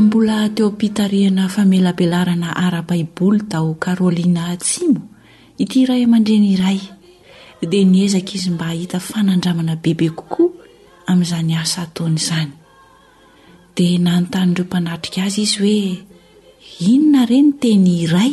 mbola 0.00 0.48
teo 0.48 0.70
mpitarihana 0.70 1.48
famelabelarana 1.54 2.50
ara 2.64 2.82
baibaoly 2.82 3.40
tao 3.50 3.70
karôlina 3.82 4.56
tsimo 4.62 5.09
ity 5.60 5.78
iray 5.84 6.02
amandre 6.08 6.36
nyiray 6.44 6.80
dea 7.70 7.84
ny 7.92 7.96
ezaka 8.08 8.32
izy 8.38 8.50
mba 8.56 8.64
hahita 8.72 8.96
fanandramana 9.10 9.74
bebe 9.82 10.08
kokoa 10.18 10.50
amin'izany 11.08 11.52
asa 11.62 11.78
ataonyizany 11.86 12.50
di 13.76 13.86
nanontanyireo 14.04 14.64
mpanatrika 14.66 15.20
azy 15.28 15.40
izy 15.44 15.56
hoe 15.60 15.78
inona 16.90 17.20
ireny 17.28 17.48
teny 17.62 17.86
iray 18.04 18.32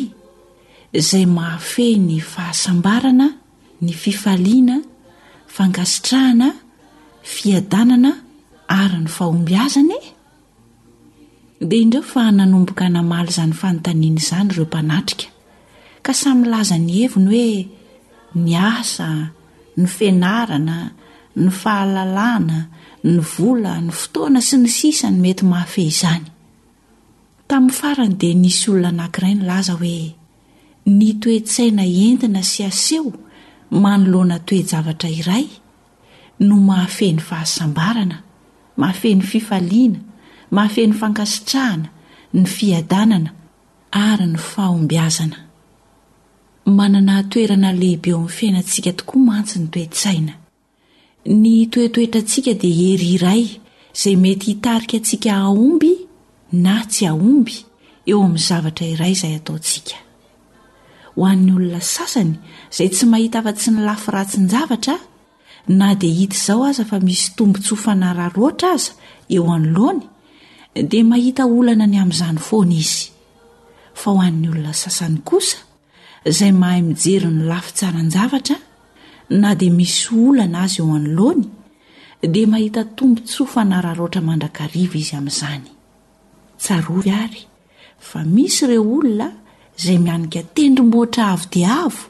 zay 1.07 1.25
mahafe 1.37 1.85
ny 2.07 2.15
fahasambarana 2.31 3.27
ny 3.83 3.91
fifaliana 4.01 4.75
fangasitrahana 5.55 6.47
fiadanana 7.33 8.11
ary 8.81 8.97
ny 9.03 9.09
fahombiazana 9.15 9.95
e? 10.01 10.05
dia 11.67 11.79
indreo 11.83 12.03
fa 12.11 12.21
nanomboka 12.37 12.83
namaly 12.95 13.31
zany 13.37 13.51
fanotaniana 13.61 14.19
izany 14.23 14.49
reompanatika 14.55 15.25
ka 16.07 16.13
samynlaza 16.15 16.79
ny 16.87 16.93
heviny 17.03 17.31
hoe 17.35 17.59
ny 18.45 18.53
asa 18.79 19.09
ny 19.79 19.85
fenarana 19.95 20.77
ny 21.41 21.49
fahalalàna 21.61 22.59
ny 23.09 23.17
vola 23.31 23.73
ny 23.85 23.91
fotoana 23.99 24.39
sy 24.47 24.55
ny 24.63 24.69
sisany 24.77 25.17
mety 25.23 25.43
mahafe 25.51 25.83
izany 25.91 26.29
tamin'ny 27.49 27.75
farany 27.79 28.15
dia 28.21 28.35
nisy 28.43 28.65
olona 28.73 28.87
anankiirai 29.09 29.33
ny 29.35 29.43
laza 29.49 29.75
hoe 29.81 29.97
ny 30.97 31.09
toetsaina 31.23 31.83
entina 32.07 32.41
sy 32.51 32.61
aseho 32.69 33.11
manoloana 33.83 34.37
toejavatra 34.47 35.09
iray 35.19 35.45
no 36.47 36.55
mahafe 36.69 37.07
ny 37.17 37.21
fahasambarana 37.29 38.17
mahafe 38.79 39.11
ny 39.19 39.23
fifaliana 39.31 39.99
mahafe 40.55 40.81
ny 40.87 40.95
fankasitrahana 41.01 41.87
ny 42.37 42.43
fiadanana 42.55 43.29
ary 44.05 44.25
ny 44.33 44.39
fahombiazana 44.51 45.46
manana 46.67 47.23
toerana 47.29 47.71
lehibe 47.71 48.11
oamin'ny 48.13 48.33
fiainantsika 48.37 48.91
tokoa 48.99 49.21
maantsy 49.27 49.57
ny 49.59 49.69
toetsaina 49.73 50.33
ny 51.41 51.53
toetoetra 51.73 52.19
atsika 52.23 52.53
dia 52.61 52.75
hery 52.79 53.09
iray 53.17 53.43
izay 53.97 54.15
mety 54.23 54.47
hitarika 54.51 54.97
antsika 54.99 55.31
aomby 55.43 55.91
na 56.65 56.73
tsy 56.91 57.03
aomby 57.11 57.53
eo 58.09 58.19
amin'ny 58.25 58.43
zavatra 58.47 58.85
iray 58.95 59.11
izay 59.15 59.33
ataontsika 59.39 59.95
hoan'ny 61.19 61.49
olona 61.57 61.79
sasany 61.95 62.33
zay 62.77 62.89
tsy 62.95 63.05
mahita 63.13 63.37
afa-tsy 63.41 63.69
nylafo 63.75 64.09
ratsy 64.15 64.37
nyjavatra 64.45 64.95
na 65.79 65.87
dia 66.01 66.13
hit 66.19 66.33
zao 66.45 66.63
aza 66.71 66.83
fa 66.89 66.97
misy 67.07 67.25
tombontsofana 67.37 68.07
raharoatra 68.19 68.69
aza 68.79 68.91
eoanloany 69.35 70.03
dia 70.91 71.03
mahita 71.11 71.43
olana 71.57 71.85
ny 71.91 71.97
am'zny 72.05 72.39
'on 74.07 75.55
zay 76.25 76.51
mahay 76.51 76.81
mijery 76.81 77.27
ny 77.27 77.43
lafi 77.49 77.71
tsaranjavatra 77.77 78.55
na 79.41 79.49
dia 79.59 79.71
misy 79.77 80.07
oloana 80.25 80.59
azy 80.65 80.79
eo 80.81 80.91
anoloany 80.97 81.43
dia 82.33 82.47
mahita 82.53 82.81
tombontsofanararoatra 82.97 84.21
mandrakariva 84.27 84.95
izy 85.01 85.13
amin'izany 85.19 85.67
tsarovy 86.63 87.11
ary 87.23 87.41
fa 88.07 88.19
misy 88.35 88.61
ireo 88.65 88.83
olona 88.95 89.27
izay 89.79 89.97
mianika 90.05 90.41
tendrymboatra 90.55 91.23
avo 91.33 91.45
dia 91.53 91.71
avo 91.85 92.01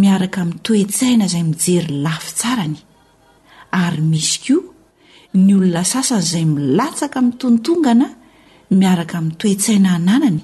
miaraka 0.00 0.40
mi'toetsaina 0.50 1.24
izay 1.30 1.42
mijeryy 1.50 1.98
lafitsarany 2.04 2.76
ary 3.84 4.02
misy 4.02 4.38
koa 4.46 4.74
ny 5.44 5.50
olona 5.58 5.82
sasany 5.92 6.22
izay 6.28 6.44
milatsaka 6.54 7.16
mi'n 7.24 7.36
tontongana 7.42 8.08
miaraka 8.80 9.16
mitoetsaina 9.26 9.88
ananany 9.98 10.40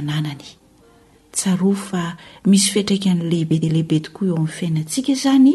misy 2.49 2.69
fitraika 2.73 3.09
nylehibe 3.13 3.55
delehibe 3.63 3.97
tokoa 4.05 4.27
eo 4.31 4.35
am'ny 4.41 4.47
fiainantsika 4.57 5.13
zany 5.23 5.53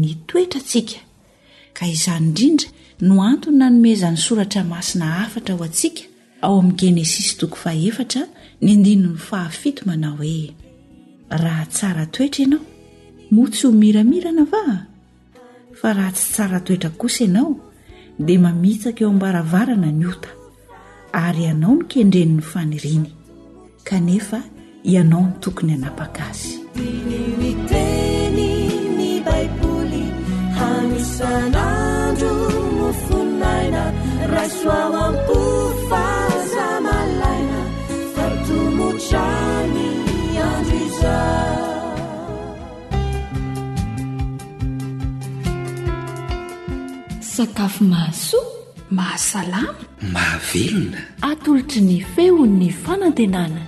ny 0.00 0.08
toetra 0.28 0.60
tsika 0.68 0.98
ka 1.76 1.84
izany 1.94 2.24
indrindra 2.28 2.68
no 3.06 3.14
antony 3.28 3.56
nanomezany 3.60 4.16
soratra 4.26 4.60
masina 4.72 5.06
afatra 5.24 5.54
o 5.58 5.62
asika 5.64 6.02
ao 6.44 6.58
amin'ni 6.58 6.76
genesisy 6.80 7.34
toko 7.40 7.56
faefatra 7.64 8.22
ny 8.62 8.68
andinony 8.74 9.16
fahafito 9.28 9.82
manao 9.88 10.16
hoe 10.16 10.54
raha 11.42 11.64
tsara 11.74 12.04
toetra 12.14 12.42
ianao 12.44 12.62
moa 13.34 13.48
tsy 13.52 13.64
ho 13.66 13.72
miramirana 13.80 14.44
va 14.52 14.62
fa 15.80 15.88
raha 15.98 16.12
tsy 16.16 16.24
tsara 16.34 16.58
toetra 16.66 16.90
kosa 17.00 17.22
ianao 17.26 17.50
dia 18.26 18.40
mamitsaka 18.44 19.00
eo 19.04 19.10
ambaravarana 19.14 19.90
ny 19.98 20.04
ota 20.12 20.30
ary 21.24 21.42
ianao 21.48 21.74
no 21.78 21.84
kendreniny 21.92 22.42
faniriany 22.52 23.10
kanefa 23.88 24.38
ianao 24.92 25.24
ny 25.28 25.32
tokony 25.42 25.70
hanapaka 25.72 26.20
azybi 26.30 26.84
sakafo 47.18 47.84
mahasoa 47.84 48.40
mahasalama 48.90 49.74
mahavelona 50.12 50.98
atolotry 51.28 51.80
ny 51.88 51.98
feon'ny 52.14 52.70
fanantenana 52.84 53.60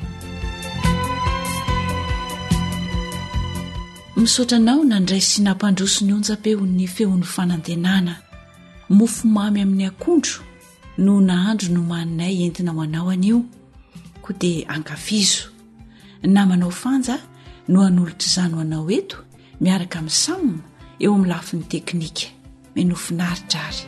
misaotra 4.19 4.57
anao 4.63 4.81
nandray 4.91 5.21
synampandroso 5.31 6.01
ny 6.07 6.13
onja-pehon'ny 6.17 6.87
feon'ny 6.95 7.27
fanantenana 7.35 8.13
mofo 8.97 9.23
mamy 9.35 9.59
amin'ny 9.67 9.87
akontro 9.91 10.39
no 11.05 11.13
nahandro 11.29 11.69
no 11.75 11.81
maninay 11.91 12.37
entina 12.47 12.71
ho 12.77 12.81
anao 12.87 13.09
anio 13.15 13.39
di 14.33 14.65
ankafizo 14.69 15.49
namanao 16.27 16.71
fanja 16.83 17.17
no 17.73 17.81
han'olotr' 17.87 18.27
izano 18.29 18.57
anao 18.61 18.91
eto 18.99 19.17
miaraka 19.61 19.99
min'ny 20.01 20.21
sama 20.27 20.57
eo 21.03 21.11
amin'ny 21.15 21.29
lafin'ny 21.33 21.65
teknika 21.73 22.27
menofinaritra 22.75 23.61
ary 23.71 23.83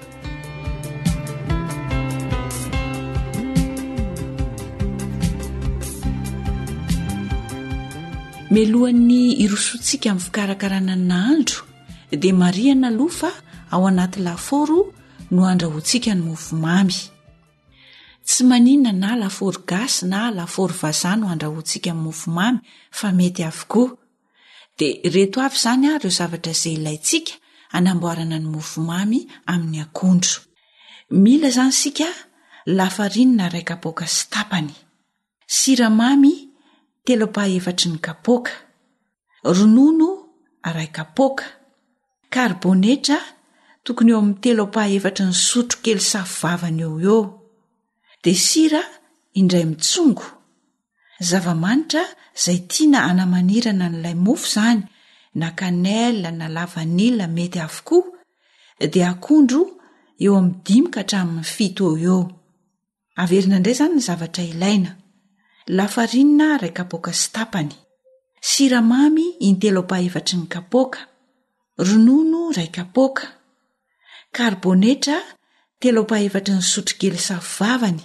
milohan'ny 8.55 9.23
irosotsika 9.45 10.07
amin'ny 10.11 10.25
fikarakarana 10.27 10.95
n 10.99 11.03
naandro 11.11 11.61
dia 12.23 12.35
mariana 12.43 12.89
lofa 12.99 13.31
ao 13.75 13.83
anaty 13.91 14.19
lafaoro 14.27 14.79
no 15.35 15.41
andrahoantsika 15.53 16.11
ny 16.17 16.21
mofomamy 16.29 16.99
tsy 18.29 18.45
manina 18.53 18.91
na 19.03 19.11
lafory 19.23 19.61
gasy 19.71 20.03
na 20.13 20.23
lafory 20.39 20.75
vazahno 20.83 21.25
andrahoantsika 21.33 21.91
ymofo 21.95 22.29
mamy 22.39 22.61
fa 22.99 23.09
mety 23.19 23.43
avokoa 23.51 23.91
de 24.79 24.89
reto 25.15 25.39
avy 25.47 25.57
izany 25.59 25.87
a 25.89 25.95
reo 26.03 26.11
zavatra 26.19 26.53
izay 26.57 26.75
ilayntsika 26.79 27.33
anamboarana 27.77 28.37
ny 28.43 28.47
mofo 28.55 28.79
mamy 28.91 29.19
amin'ny 29.51 29.79
akondro 29.85 30.35
mila 31.23 31.47
izany 31.53 31.73
sika 31.81 32.09
lafarinina 32.77 33.43
aray 33.49 33.65
kapoka 33.71 34.05
stapany 34.19 34.75
siramamy 35.55 36.33
telopah 37.07 37.47
efatry 37.59 37.87
ny 37.93 37.99
kapoka 38.07 38.53
ronono 39.57 40.09
aray 40.69 40.89
kapoka 40.97 41.45
karbonetra 42.33 43.19
tokony 43.85 44.11
eo 44.13 44.19
amin'ny 44.23 44.41
telopah 44.45 44.87
efatry 44.97 45.25
ny 45.29 45.33
sotro 45.49 45.79
kely 45.85 46.01
safivavana 46.13 46.83
eo 46.87 46.95
eo 47.09 47.19
de 48.29 48.35
sira 48.35 48.83
indray 49.41 49.65
mitsongo 49.71 50.25
zava-manitra 51.29 52.03
izay 52.37 52.59
tiana 52.71 53.01
anamanirana 53.11 53.87
n'lay 53.93 54.17
mofo 54.25 54.47
izany 54.51 54.81
na 55.41 55.49
kanella 55.59 56.31
na 56.39 56.47
lavanila 56.57 57.25
mety 57.37 57.59
avokoa 57.67 58.87
dia 58.95 59.07
akondro 59.15 59.61
eo 60.25 60.33
amin'ny 60.41 60.59
dimika 60.67 60.99
hatramin'ny 61.03 61.47
fito 61.55 61.85
eo 61.93 61.97
eo 62.17 62.23
averina 63.23 63.55
indray 63.59 63.75
izany 63.77 63.95
ny 63.97 64.03
zavatra 64.09 64.43
ilaina 64.53 64.91
lafarinina 65.77 66.47
ray 66.63 66.73
kapoaka 66.79 67.13
stapany 67.23 67.75
siramamy 68.51 69.25
intelo 69.49 69.83
paevatry 69.91 70.37
ny 70.41 70.47
kapoka 70.55 71.01
ronono 71.89 72.43
ray 72.57 72.71
kapoka 72.77 73.25
karbonetra 74.37 75.17
telo 75.81 76.01
pahevatry 76.11 76.53
ny 76.57 76.63
sotrigely 76.73 77.21
savivavany 77.29 78.05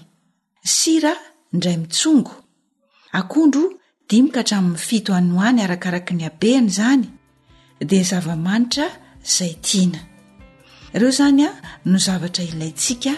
sira 0.64 1.12
indray 1.54 1.78
mitsongo 1.78 2.32
akondro 3.12 3.62
dimika 4.10 4.40
hatraminny 4.40 4.78
fito 4.86 5.12
anohany 5.20 5.60
arakaraka 5.66 6.12
ny 6.16 6.24
abeny 6.30 6.66
izany 6.72 7.04
dia 7.90 8.04
zava-manitra 8.10 8.88
izay 9.28 9.54
tiana 9.66 10.00
ireo 10.96 11.10
izany 11.14 11.42
a 11.48 11.50
no 11.90 11.98
zavatra 12.06 12.44
ilaintsika 12.48 13.14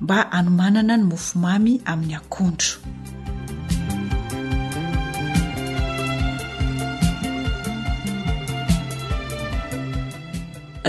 mba 0.00 0.18
hanomanana 0.30 0.94
ny 0.96 1.04
mofomamy 1.10 1.74
amin'ny 1.90 2.14
akondro 2.20 2.70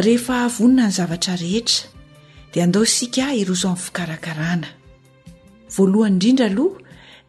rehe 0.05 0.21
havonina 0.29 0.83
ny 0.89 0.93
zavatra 0.97 1.33
rehetra 1.41 1.89
dia 2.53 2.63
andao 2.63 2.83
isika 2.85 3.33
irozo 3.33 3.67
ami'ny 3.69 3.81
fikarakarana 3.85 4.76
voalohany 5.77 6.13
indrindra 6.13 6.45
aloh 6.51 6.73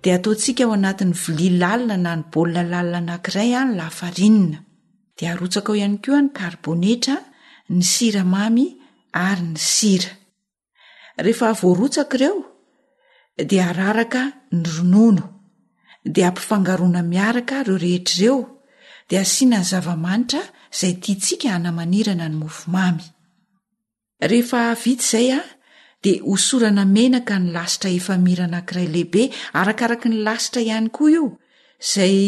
dia 0.02 0.14
ataontsika 0.18 0.62
ao 0.64 0.72
anatin'ny 0.78 1.14
vili 1.26 1.48
lalina 1.62 1.96
na 2.04 2.12
ny 2.18 2.22
baolina 2.32 2.62
lalina 2.72 2.98
anankiray 3.02 3.50
any 3.60 3.72
lafarinina 3.78 4.58
dia 5.16 5.30
arotsaka 5.32 5.68
ao 5.70 5.76
ihany 5.80 5.96
ko 6.04 6.10
a 6.18 6.20
ny 6.24 6.28
karbonetra 6.40 7.16
ny 7.76 7.82
sira 7.92 8.22
mamy 8.34 8.64
ary 9.28 9.44
ny 9.52 9.56
sira 9.72 10.12
rehefa 11.24 11.48
voarotsakaireo 11.60 12.36
dia 13.50 13.64
araraka 13.72 14.22
ny 14.60 14.64
ronono 14.74 15.24
dia 16.14 16.26
ampifangarona 16.30 17.00
miaraka 17.12 17.54
reo 17.66 17.76
rehetr'ireo 17.84 18.36
dia 19.08 19.20
asianany 19.26 19.66
zavamanitra 19.72 20.42
izay 20.74 20.94
tia 21.02 21.16
tsika 21.22 21.48
hanamanirana 21.54 22.24
ny 22.30 22.36
mofo 22.42 22.64
mamy 22.74 23.04
rehefa 24.30 24.60
vit 24.82 25.00
zaya 25.12 25.40
dhosorana 26.04 26.84
menaka 26.86 27.36
ny 27.42 27.46
lasitra 27.56 27.90
efa 27.98 28.14
miranankiray 28.26 28.86
lehibe 28.94 29.22
arakaraka 29.60 30.06
ny 30.10 30.16
lasitra 30.26 30.60
ihany 30.68 30.88
koa 30.96 31.10
io 31.16 31.26
izay 31.82 32.18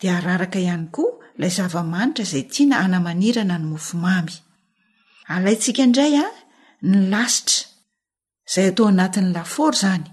de 0.01 0.07
araraka 0.17 0.59
iany 0.67 0.85
koa 0.95 1.11
lay 1.39 1.51
zavamanitra 1.57 2.23
zay 2.31 2.43
tiana 2.51 2.75
anamanana 2.85 3.57
nyofo 3.57 3.97
ny 6.91 6.99
lasitra 7.11 7.65
izay 8.49 8.67
atao 8.71 8.87
anatin'ny 8.91 9.31
laforo 9.35 9.75
zany 9.81 10.05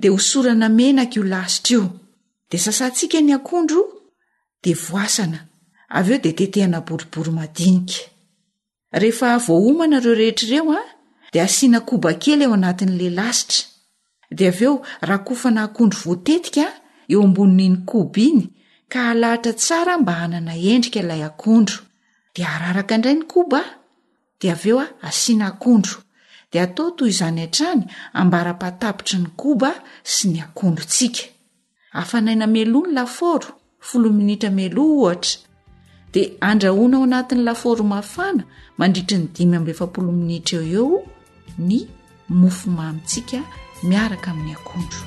de 0.00 0.06
hosorana 0.14 0.68
menaka 0.78 1.14
io 1.18 1.22
lasitra 1.32 1.70
io 1.74 1.82
de 2.50 2.56
sasantsika 2.64 3.18
ny 3.22 3.30
akondro 3.38 3.82
de 4.64 4.72
voasana 4.84 5.38
av 5.98 6.06
eo 6.12 6.18
de 6.24 6.32
tetehana 6.38 6.80
boribory 6.88 7.32
madinika 7.38 7.98
rehefa 9.00 9.30
voahomana 9.46 9.96
ireo 10.00 10.14
rehetraireo 10.20 10.64
a 10.74 10.78
ah, 10.80 10.86
de 11.32 11.38
asiana 11.46 11.80
koba 11.88 12.10
kely 12.22 12.42
eo 12.46 12.52
anatin'la 12.58 13.08
lasitra 13.18 13.60
dea 14.38 14.50
av 14.54 14.60
eo 14.66 14.74
raha 15.08 15.20
kofana 15.28 15.60
hakondro 15.64 15.98
voatetikaa 16.06 16.70
eo 17.12 17.20
amboniny 17.26 17.70
ny 17.74 17.82
koba 17.90 18.20
iny 18.30 18.40
ka 18.92 18.98
halahatra 19.08 19.52
tsara 19.60 19.94
mba 20.02 20.12
hanana 20.20 20.52
endrika 20.72 20.98
ilay 21.02 21.22
akondro 21.30 21.78
de 22.34 22.40
araraka 22.54 22.92
indray 22.96 23.16
ny 23.20 23.24
koba 23.32 23.60
de 24.40 24.46
av 24.54 24.62
eo 24.70 24.76
a 24.80 24.82
ah, 24.84 24.90
asiana 25.08 25.46
akondro 25.54 25.96
atao 26.60 26.90
toy 26.90 27.08
izany 27.10 27.40
han-trany 27.44 27.84
ambara-pahatapitry 28.20 29.16
ny 29.22 29.28
koba 29.40 29.70
sy 30.12 30.26
ny 30.32 30.38
akondrontsika 30.44 31.22
afanaina 32.00 32.46
meloha 32.54 32.88
ny 32.90 32.94
lafaoro 32.96 33.50
folo 33.88 34.08
minitra 34.18 34.50
meloha 34.58 34.92
ohatra 35.00 35.38
dia 36.12 36.26
andrahoana 36.48 36.96
ao 36.98 37.02
anatin'ny 37.08 37.44
lafaoro 37.48 37.82
mafana 37.94 38.42
mandritry 38.78 39.16
ny 39.20 39.26
dimy 39.34 39.54
amin'lehefapolo 39.56 40.10
minitra 40.20 40.58
eo 40.60 40.66
eo 40.66 41.02
ny 41.68 41.72
mofomamitsika 42.40 43.38
miaraka 43.88 44.28
amin'ny 44.32 44.52
akondro 44.58 45.00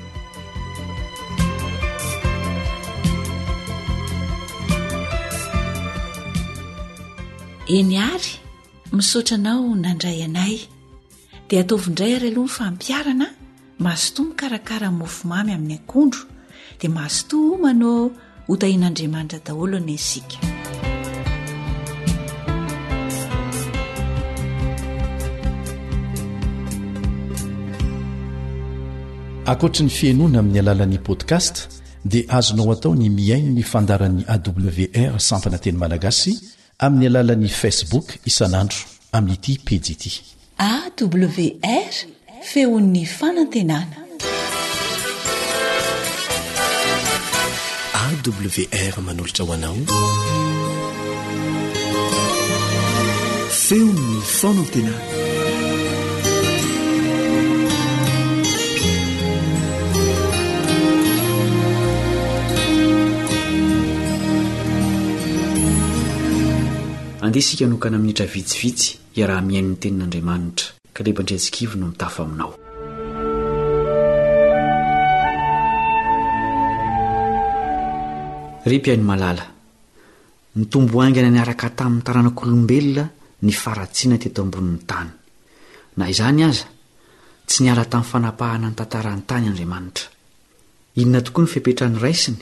eny 7.78 7.94
ary 8.12 8.32
misaotranao 8.96 9.64
nandray 9.84 10.20
anay 10.28 10.58
dia 11.50 11.62
ataovindray 11.66 12.14
ary 12.16 12.28
aloha 12.32 12.46
ny 12.46 12.54
fampiarana 12.58 13.28
masotomy 13.80 14.34
karakara 14.38 14.88
y 14.88 14.92
mofo 15.00 15.28
mamy 15.32 15.52
amin'ny 15.54 15.74
akondro 15.82 16.22
dia 16.80 16.90
masoto 16.98 17.38
maanao 17.64 17.94
hotahian'andriamanitra 18.48 19.40
daholo 19.46 19.76
any 19.82 19.94
isika 20.00 20.38
ankoatra 29.50 29.84
ny 29.86 29.90
fiainoana 29.98 30.40
amin'ny 30.42 30.60
alalan'i 30.64 31.00
podcast 31.08 31.56
dia 32.10 32.24
azonao 32.38 32.72
atao 32.76 32.94
ny 33.00 33.10
miaino 33.18 33.50
ny 33.58 33.64
fandaran'ni 33.72 34.24
awr 34.34 35.20
sampana 35.30 35.58
teny 35.64 35.78
malagasy 35.82 36.32
amin'ny 36.86 37.08
alalan'ni 37.10 37.50
facebook 37.62 38.08
isan'andro 38.30 38.82
amin'n'ity 39.18 39.54
pijity 39.68 40.12
awr 40.68 41.96
feon'ny 42.52 43.04
fanantenana 43.20 44.06
awr 48.04 48.94
manolotra 49.08 49.44
hoanao 49.50 49.82
feon'ny 53.64 54.22
fanantenana 54.40 55.28
nde 67.30 67.40
isika 67.40 67.66
nokana 67.70 67.98
aminitra 68.02 68.26
vitsivitsy 68.36 68.98
iaraha 69.18 69.42
miainonytenin'andriamanitra 69.46 70.68
ka 70.94 71.00
lebandriatsikivy 71.06 71.76
no 71.78 71.86
mitafo 71.94 72.20
aminao 72.26 72.52
ry 78.70 78.78
paio 78.82 78.98
maala 79.10 79.46
nitombo 80.58 80.96
angana 81.06 81.30
niaraka 81.34 81.68
tamin'ny 81.78 82.04
taranak'olombelona 82.08 83.04
nyfaratsiana 83.48 84.18
teto 84.24 84.40
ambonin'ny 84.46 84.82
tany 84.90 85.12
na 85.98 86.04
izany 86.14 86.42
aza 86.50 86.68
tsy 87.48 87.60
niala 87.64 87.86
taminny 87.92 88.10
fanapahana 88.12 88.68
ny 88.72 88.76
tantarany 88.80 89.22
tany 89.30 89.46
andriamanitra 89.52 90.08
inona 91.02 91.22
tokoa 91.26 91.44
ny 91.46 91.50
fipetrany 91.54 91.96
raisiny 92.06 92.42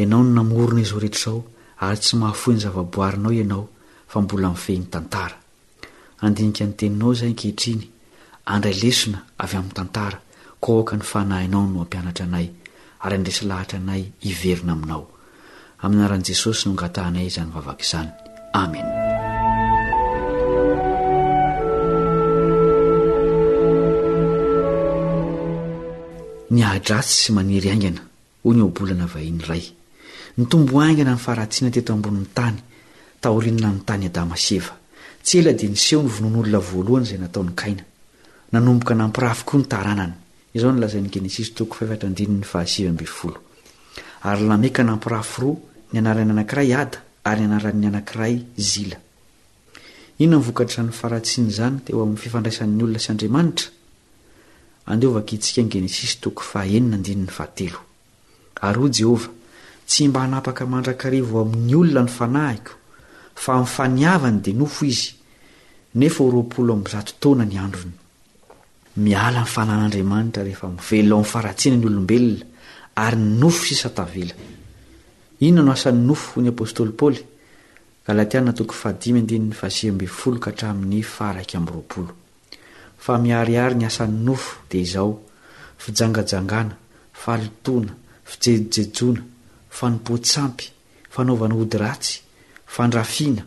ianao 0.00 0.22
no 0.22 0.30
namorona 0.36 0.80
iz 0.84 0.92
o 0.94 0.98
rehetraao 1.02 1.38
ary 1.84 1.98
tsy 2.02 2.12
mahafohyny 2.22 2.60
zavaboarinao 2.64 3.32
ianao 3.40 3.64
fa 4.10 4.16
mbola 4.22 4.48
mnifehny 4.50 4.86
tantara 4.94 5.36
andinika 6.24 6.62
ny 6.68 6.72
teninao 6.78 7.12
zay 7.18 7.30
ankehitriny 7.32 7.84
andra 8.52 8.70
lesona 8.82 9.18
avy 9.42 9.54
amin'ny 9.58 9.76
tantara 9.78 10.18
ko 10.62 10.68
oka 10.80 10.92
ny 10.98 11.04
fanahinao 11.10 11.64
no 11.72 11.78
ampianatra 11.84 12.24
anay 12.28 12.46
ary 13.04 13.14
andresy 13.18 13.42
lahatra 13.50 13.76
anay 13.82 14.02
iverina 14.30 14.72
aminao 14.76 15.02
aminaran' 15.86 16.22
jesosy 16.26 16.66
nongatahanay 16.66 17.26
zany 17.30 17.50
vavaka 17.54 17.82
izany 17.86 18.10
ameny 18.58 18.84
syaao 18.86 18.96
nahnyntomainna 27.38 29.04
ny 31.16 31.24
aratiana 31.32 31.68
teto 31.76 31.90
ambonin'ny 31.96 32.28
tany 32.38 32.58
taoinna 33.22 33.68
ny 33.74 33.80
tanyadama 33.88 34.36
e 34.36 34.36
ts 35.24 35.30
ela 35.38 35.52
dia 35.58 35.70
niseho 35.72 36.00
ny 36.04 36.08
vonon'olona 36.14 36.58
voalohany 36.68 37.06
zay 37.10 37.18
nataony 37.22 37.52
kaina 37.60 37.84
nanomboka 38.52 38.92
nampirafy 39.00 39.44
koa 39.48 39.58
nytaranany 39.62 40.14
izao 40.56 40.70
no 40.72 40.78
lazai 40.82 41.00
ny 41.04 41.10
genesisy 41.14 41.50
toko 41.56 41.72
fifatra 41.78 42.06
andiny 42.08 42.34
ny 42.40 42.44
fahasivymbfolo 42.52 43.38
ary 44.28 44.42
lameka 44.50 44.82
nampirafy 44.86 45.38
roa 45.42 45.56
ny 45.92 45.98
anarany 45.98 46.30
anakiray 46.30 46.72
ada 46.74 46.98
ary 47.30 47.46
nanaran'ny 47.46 47.86
anakiray 47.92 48.34
zila 48.58 48.98
inona 50.24 50.42
ivokarrany 50.42 50.90
faratsiny 51.00 51.50
zany 51.58 51.76
teoam'ny 51.86 52.18
fifandraisan'ny 52.22 52.82
olona 52.86 52.98
sy 53.04 53.10
andriamanitra 53.12 53.70
ndeovkitsika 54.96 55.60
ngenesis 55.68 56.12
tokoy 56.22 56.46
faenna 56.50 56.96
ninny 57.06 57.30
ahaelo 57.30 57.80
ary 58.68 58.80
o 58.86 58.92
jehovah 58.98 59.30
tsy 59.90 60.08
mba 60.08 60.20
hanapaka 60.24 60.62
mandrakarivao 60.72 61.42
amin'ny 61.46 61.74
olona 61.80 62.02
ny 62.06 62.10
fanahiko 62.18 62.72
fa 63.44 63.54
faniavany 63.74 64.38
d 64.44 64.54
noo 64.58 64.72
izyo 64.90 65.14
m 65.94 66.02
faratsina 71.32 71.76
ny 71.78 71.86
olobelna 71.90 72.44
ary 73.06 73.18
nofo 73.40 73.62
sisa 73.70 73.88
tavela 73.94 74.34
inona 75.40 75.62
no 75.66 75.72
asan'ny 75.76 76.02
nofo 76.08 76.40
hny 76.40 76.48
apôstoly 76.54 76.92
paoly 77.00 77.20
galatiana 78.06 78.52
tokoy 78.58 78.78
fadimy 78.82 79.20
ndinyny 79.22 79.52
fasiambe 79.60 80.06
foloka 80.18 80.50
hatramin'ny 80.50 81.00
faraka 81.14 81.54
amin'ny 81.58 81.72
roapolo 81.74 82.12
fa 83.04 83.12
miariary 83.22 83.74
ny 83.76 83.84
asan'ny 83.90 84.20
nofo 84.26 84.50
dia 84.70 84.80
izaho 84.86 85.12
fijangajangana 85.82 86.74
falotoana 87.22 87.92
fijejojejona 88.30 89.22
fanompotsampy 89.76 90.66
fanaovana 91.14 91.54
hodyratsy 91.58 92.14
fandrafiana 92.74 93.42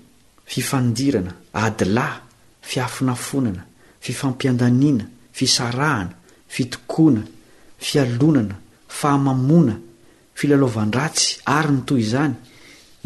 fifandirana 0.52 1.32
adilahy 1.64 2.22
fiafinafonana 2.70 3.64
fifampiandaniana 4.04 5.06
fisarahana 5.38 6.14
fitokoana 6.54 7.22
fialonana 7.86 8.56
fahamamona 9.00 9.76
filalovandratsy 10.40 11.44
ary 11.52 11.72
ny 11.76 11.82
toy 11.88 12.00
izany 12.06 12.32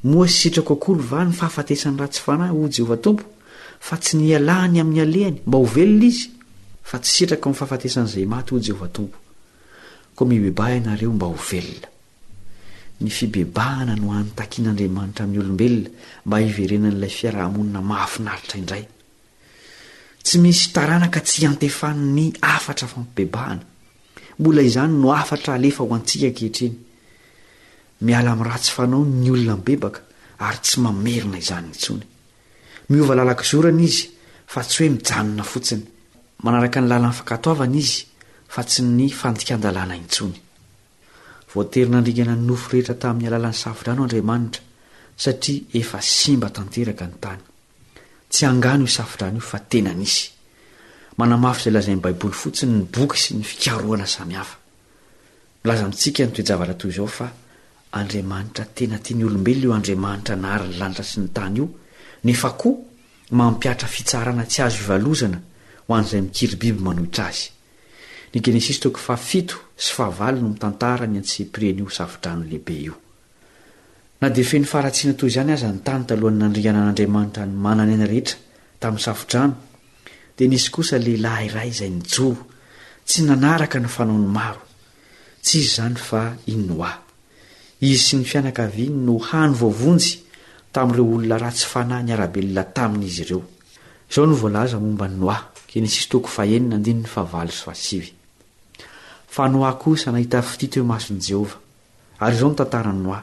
moa 0.04 0.28
ssitrako 0.28 0.74
akolo 0.74 1.02
va 1.04 1.24
ny 1.26 1.32
fahafatesan'ny 1.32 1.98
ratsy 2.00 2.22
fanay 2.26 2.52
ho 2.52 2.68
jehovahtompo 2.72 3.24
fa 3.80 3.96
tsy 3.98 4.18
nyalaany 4.18 4.80
ami'ny 4.82 5.02
aleany 5.02 5.38
mba 5.48 5.58
hoveloa 5.64 6.04
iz 6.12 6.20
f 6.84 6.92
tyitrak'ny 7.00 7.54
faftesan'zay 7.56 8.26
maty 8.28 8.52
oeoiyelay 8.56 10.80
ahinai 16.36 16.92
indaytsymisy 18.62 20.64
taanaka 20.76 21.20
tsy 21.28 21.40
antefanny 21.48 22.26
afatra 22.56 22.88
fampibebahana 22.92 23.64
mola 24.40 24.62
izany 24.70 24.94
no 25.00 25.08
afatra 25.22 25.52
alefa 25.56 25.82
ho 25.84 25.90
antsika 25.96 26.30
kehitriny 26.36 26.76
miala 28.06 28.32
min'nyratsy 28.36 28.72
fanao 28.76 29.04
ny 29.06 29.30
olona 29.34 29.56
nybebaka 29.58 30.00
ary 30.46 30.60
tsy 30.64 30.76
mamerina 30.84 31.38
izany 31.44 31.68
nytsony 31.72 32.06
miova 32.92 33.14
lala-kizorana 33.16 33.84
izy 33.88 34.04
fa 34.54 34.62
tsy 34.68 34.78
hoe 34.84 34.90
mijanona 34.96 35.44
fotsiny 35.54 35.84
manaraka 36.44 36.80
ny 36.82 36.88
lala 36.92 37.08
nyfakatoavana 37.10 37.78
izy 37.84 37.98
fa 38.54 38.62
tsy 38.70 38.80
ny 38.98 39.08
fandikandalna 39.20 39.96
itsonyoaerinakana 40.06 42.34
ny 42.36 42.42
nofo 42.48 42.68
ehetra 42.76 42.96
tamin'ny 43.04 43.28
alalan'ny 43.30 43.60
safidrano 43.64 44.02
o 44.02 44.04
anrianitra 44.06 44.62
saef 45.24 46.14
mb 46.38 46.44
tnek 46.56 47.00
nytyy 48.54 48.78
nsafidran 48.88 49.36
ifenni 49.42 50.10
manamafy 51.20 51.62
izay 51.62 51.74
lazain'ny 51.76 52.04
baiboly 52.06 52.36
fotsiny 52.42 52.72
ny 52.78 52.84
boky 52.94 53.18
sy 53.24 53.32
ny 53.40 53.44
fikaroana 53.52 54.06
samihafa 54.16 54.56
milaza 55.64 55.86
mitsika 55.90 56.22
ny 56.26 56.32
toejavaa 56.36 56.76
toy 56.82 56.92
izao 56.92 57.10
fa 57.18 57.28
andriamanitra 57.96 58.66
tena 58.74 58.98
tiany 58.98 59.24
olombeloa 59.24 59.62
io 59.66 59.72
andriamanitra 59.72 60.36
nahari 60.44 60.68
ny 60.72 60.78
lanitra 60.82 61.04
sy 61.04 61.20
ny 61.22 61.30
tany 61.34 61.58
io 61.60 61.68
nefa 62.26 62.52
koa 62.62 62.78
mampiatra 63.32 63.88
fitsarana 63.88 64.46
tsy 64.50 64.62
azo 64.66 64.82
ivalozana 64.84 65.40
hoan'izay 65.88 66.22
mikiry 66.26 66.58
biby 66.62 66.82
manohitra 66.88 67.26
azy 67.30 67.48
ny 68.34 68.42
geneistokfait 68.46 69.54
sy 69.84 69.90
fahalno 69.98 70.50
mitantara 70.54 71.06
ny 71.06 71.20
antsepriniosadrano 71.22 72.44
lehibe 72.50 72.74
iona 72.88 74.30
dfe 74.34 74.58
ny 74.60 74.66
faratinato 74.74 75.30
zany 75.36 75.54
aza 75.54 75.70
ny 75.72 75.80
tanytalohny 75.86 76.38
nandriana 76.42 76.82
an'anriamanitra 76.82 77.46
ny 77.46 77.54
mnanyanrheta 77.56 78.34
tain'ny 78.82 79.06
arano 79.12 79.56
d 80.38 80.48
nisy 80.50 80.70
osa 80.80 80.98
lehilah 80.98 81.46
iray 81.46 81.70
zay 81.72 81.94
nor 81.94 82.38
tsy 83.06 83.22
nanaraka 83.22 83.78
ny 83.80 83.86
fanao 83.96 84.18
ny 84.18 84.30
maro 84.38 84.64
tsy 85.46 85.60
izy 85.62 85.70
zany 85.78 85.96
fa 86.08 86.34
inoa 86.48 87.03
izy 87.84 88.00
sy 88.04 88.16
ny 88.18 88.24
fianaka 88.26 88.66
viany 88.72 88.96
no 89.08 89.16
hany 89.30 89.54
voavonjy 89.60 90.14
tamin'ireo 90.74 91.06
olona 91.16 91.38
raha 91.42 91.54
tsy 91.58 91.66
fanahy 91.74 92.04
niarabelona 92.08 92.64
taminy 92.76 93.06
izy 93.12 93.22
ireo 93.26 93.42
izao 94.10 94.26
novlza 94.30 94.78
mombny 94.84 95.16
noa 95.20 95.38
noa 99.54 99.72
osa 99.94 100.10
nahita 100.16 100.40
fity 100.50 100.68
toe 100.74 100.86
mason'i 100.92 101.22
jehova 101.30 101.56
ary 102.24 102.36
izao 102.38 102.50
nytantarany 102.52 103.02
noa 103.06 103.20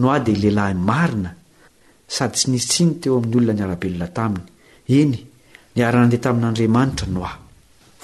noa 0.00 0.16
dia 0.26 0.40
lehilahy 0.42 0.74
marina 0.90 1.30
sady 2.16 2.32
tsy 2.38 2.46
nisy 2.52 2.66
tsiny 2.72 2.92
teo 3.00 3.12
amin'ny 3.18 3.36
olona 3.40 3.52
niarabelona 3.58 4.06
taminy 4.18 4.46
eny 5.00 5.14
niara-nandeha 5.74 6.22
tamin'andriamanitra 6.26 7.06
noa 7.16 7.32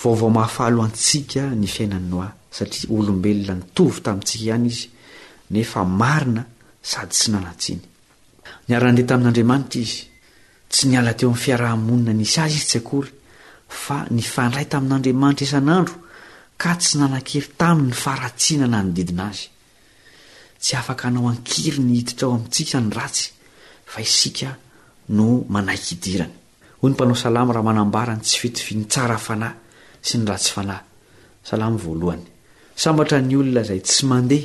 vaovao 0.00 0.30
mahafalo 0.36 0.80
antsika 0.86 1.42
ny 1.60 1.66
fiainany 1.74 2.06
noa 2.12 2.26
satria 2.56 2.86
olombelona 2.96 3.54
nitovy 3.60 3.98
tamintsika 4.04 4.44
ihany 4.48 4.68
izy 4.72 4.86
nefa 5.50 5.82
marina 5.84 6.44
sady 6.82 7.06
tsy 7.12 7.30
nanatsiny 7.30 7.80
nyarandeha 8.68 9.08
tamin'andriamanitra 9.08 9.78
izy 9.80 10.02
tsy 10.72 10.86
niala 10.88 11.12
teo 11.18 11.28
ami'ny 11.28 11.40
fiarahamonina 11.44 12.12
nisy 12.12 12.38
azy 12.42 12.54
izy 12.56 12.66
tsy 12.70 12.78
akory 12.80 13.10
fa 13.82 13.96
ny 14.14 14.22
fandray 14.34 14.66
tamin'andriamanitra 14.72 15.44
isan'andro 15.48 15.94
ka 16.60 16.70
tsy 16.80 16.94
nanan-kery 16.98 17.48
tamin'ny 17.60 17.94
faratsiana 18.04 18.66
nany 18.72 18.90
didinaazy 18.96 19.44
tsy 20.62 20.72
afaka 20.80 21.04
anao 21.08 21.28
ankiry 21.32 21.80
ny 21.88 21.94
hititra 21.98 22.26
ao 22.28 22.34
amintsika 22.36 22.78
ny 22.84 22.88
ratsy 22.98 23.26
fa 23.92 23.98
isika 24.06 24.48
no 25.16 25.26
manaiky 25.54 25.92
idirany 25.96 26.34
hoy 26.80 26.88
ny 26.90 26.94
mpanao 26.94 27.16
salam 27.24 27.48
raha 27.54 27.66
manambarany 27.68 28.22
tsy 28.26 28.36
fitofi 28.40 28.72
nytsara 28.80 29.16
fanahy 29.26 29.56
sy 30.06 30.14
ny 30.18 30.24
ratsy 30.30 30.50
fanahy 30.56 30.84
salam 31.50 31.74
valohany 31.84 32.24
sambatra 32.82 33.16
nyolona 33.20 33.62
zay 33.68 33.80
tsy 33.88 34.02
mandeh 34.10 34.44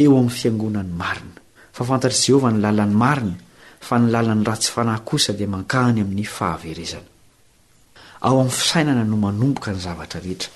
eo 0.00 0.12
amin'ny 0.18 0.30
fiangonany 0.38 0.92
marina 1.00 1.34
fafanatr'jehovah 1.76 2.52
nylalany 2.54 2.94
marina 3.04 3.34
fa 3.86 3.94
nylalany 4.00 4.42
ratsy 4.48 4.70
fanahy 4.74 5.00
kosa 5.08 5.32
dia 5.32 5.46
mnkyamin'nyhazaoamn'ny 5.54 8.50
fisainana 8.58 9.04
no 9.10 9.16
manomboka 9.24 9.68
ny 9.74 9.78
zavtra 9.86 10.18
rehetra 10.24 10.48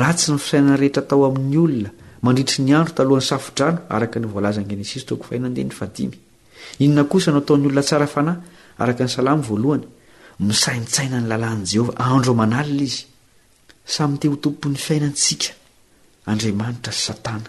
ratsy 0.00 0.26
nyfisainana 0.32 0.76
rehetra 0.82 1.02
tao 1.10 1.22
amin'ny 1.30 1.56
olona 1.64 1.90
mandritry 2.26 2.60
ny 2.66 2.72
andro 2.78 2.92
talohan'ny 2.98 3.26
safdrano 3.32 3.78
arka 3.96 4.16
ny 4.20 4.26
vlzangeninona 4.34 7.02
osa 7.14 7.30
noataon'ny 7.34 7.66
olona 7.70 7.82
sara 7.90 8.06
fanahy 8.14 8.38
arka 8.84 9.02
ny 9.06 9.10
alahmisaintsaina 9.22 11.16
ny 11.22 11.26
lalàn'jehov 11.32 11.88
andro 12.10 12.32
manalina 12.42 12.84
izy 12.88 13.02
samy 13.94 14.14
te 14.20 14.26
ho 14.28 14.36
tompon'ny 14.44 14.76
fiainantsika 14.86 15.48
andramanitra 16.30 16.92
ysatana 17.00 17.48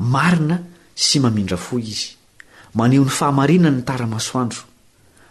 marina 0.00 0.56
sy 0.96 1.20
mamindra 1.20 1.56
fo 1.60 1.76
izy 1.76 2.16
maneho 2.72 3.04
ny 3.04 3.10
fahamarinany 3.12 3.76
ny 3.78 3.84
taramasoandro 3.84 4.64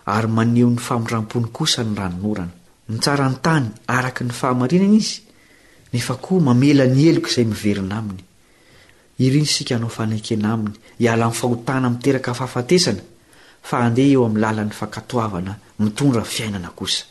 ary 0.06 0.30
maneo 0.30 0.70
ny 0.70 0.78
famindram-pony 0.78 1.50
kosa 1.52 1.82
ny 1.82 1.98
ranonorana 1.98 2.54
nytsaranytany 2.88 3.68
araka 3.90 4.22
ny 4.24 4.32
fahamarinana 4.32 4.94
izy 4.96 5.22
nefa 5.94 6.16
koa 6.22 6.40
mamela 6.40 6.86
ny 6.86 7.02
eloka 7.10 7.30
izay 7.34 7.46
miverina 7.50 7.98
aminy 7.98 8.22
irno 9.18 9.46
sika 9.50 9.80
nao 9.82 9.90
fanakena 9.90 10.54
aminy 10.54 10.78
ialan'nyfahotana 11.02 11.90
miteraka 11.90 12.34
fahafatesana 12.38 13.02
fa 13.66 13.82
andeha 13.90 14.14
eo 14.14 14.22
amin'ny 14.30 14.42
lalany 14.42 14.70
fakatoavana 14.80 15.54
mitondranyfiainana 15.82 16.70
kosa' 16.78 17.08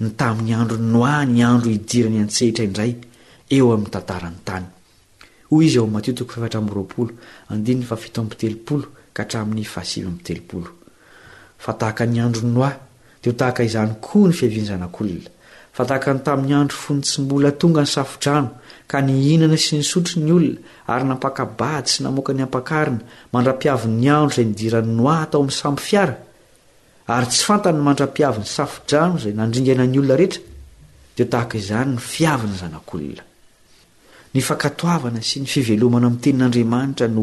ny 0.00 0.10
tamin'ny 0.16 0.54
andro 0.54 0.76
ynoa 0.78 1.24
ny 1.26 1.38
andro 1.50 1.68
idira 1.74 2.06
nyantsehitra 2.14 2.64
indray 2.68 2.92
eo'n 3.56 3.82
tntnate'ttahak 3.86 4.34
ny 12.12 12.18
andro 12.24 12.40
ynoa 12.50 12.70
dhotahaka 13.24 13.62
izany 13.66 13.92
koa 14.04 14.26
ny 14.30 14.34
fiaviany 14.38 14.68
zanak'olona 14.70 15.30
fa 15.76 15.82
tahaka 15.88 16.10
ny 16.14 16.20
tamin'ny 16.28 16.54
andro 16.60 16.76
fony 16.84 17.00
tsy 17.02 17.16
mbola 17.22 17.50
tonga 17.60 17.82
ny 17.82 17.90
safodrano 17.96 18.48
ka 18.90 18.96
ni 19.02 19.14
hinana 19.26 19.58
sy 19.64 19.70
ny 19.76 19.82
sotro 19.90 20.16
ny 20.22 20.30
olona 20.36 20.58
ary 20.92 21.04
nampakabady 21.10 21.88
sy 21.92 21.98
namoaka 22.04 22.32
ny 22.36 22.42
ampakarina 22.46 23.02
mandra-piavi 23.34 23.86
ny 23.98 24.06
andro 24.18 24.30
izay 24.34 24.46
nidirany 24.48 24.90
noa 25.00 25.16
atao 25.24 25.40
amin'ny 25.42 25.62
amfiara 25.70 26.14
ary 27.08 27.26
tsy 27.32 27.44
fantanyny 27.44 27.80
mandra-piavi 27.84 28.42
ny 28.42 28.46
safi-drano 28.48 29.16
izay 29.18 29.34
nandringana 29.36 29.84
ny 29.86 29.98
olona 29.98 30.16
rehetra 30.20 30.42
deo 31.16 31.26
tahaka 31.32 31.54
izany 31.60 31.90
ny 31.96 32.00
fiaviny 32.12 32.54
zanakolola 32.60 33.24
ny 34.34 34.40
fankatoavana 34.48 35.20
sy 35.28 35.40
ny 35.40 35.48
fivelomana 35.52 36.06
amin'ny 36.06 36.22
tenin'andriamanitra 36.24 37.06
no 37.14 37.22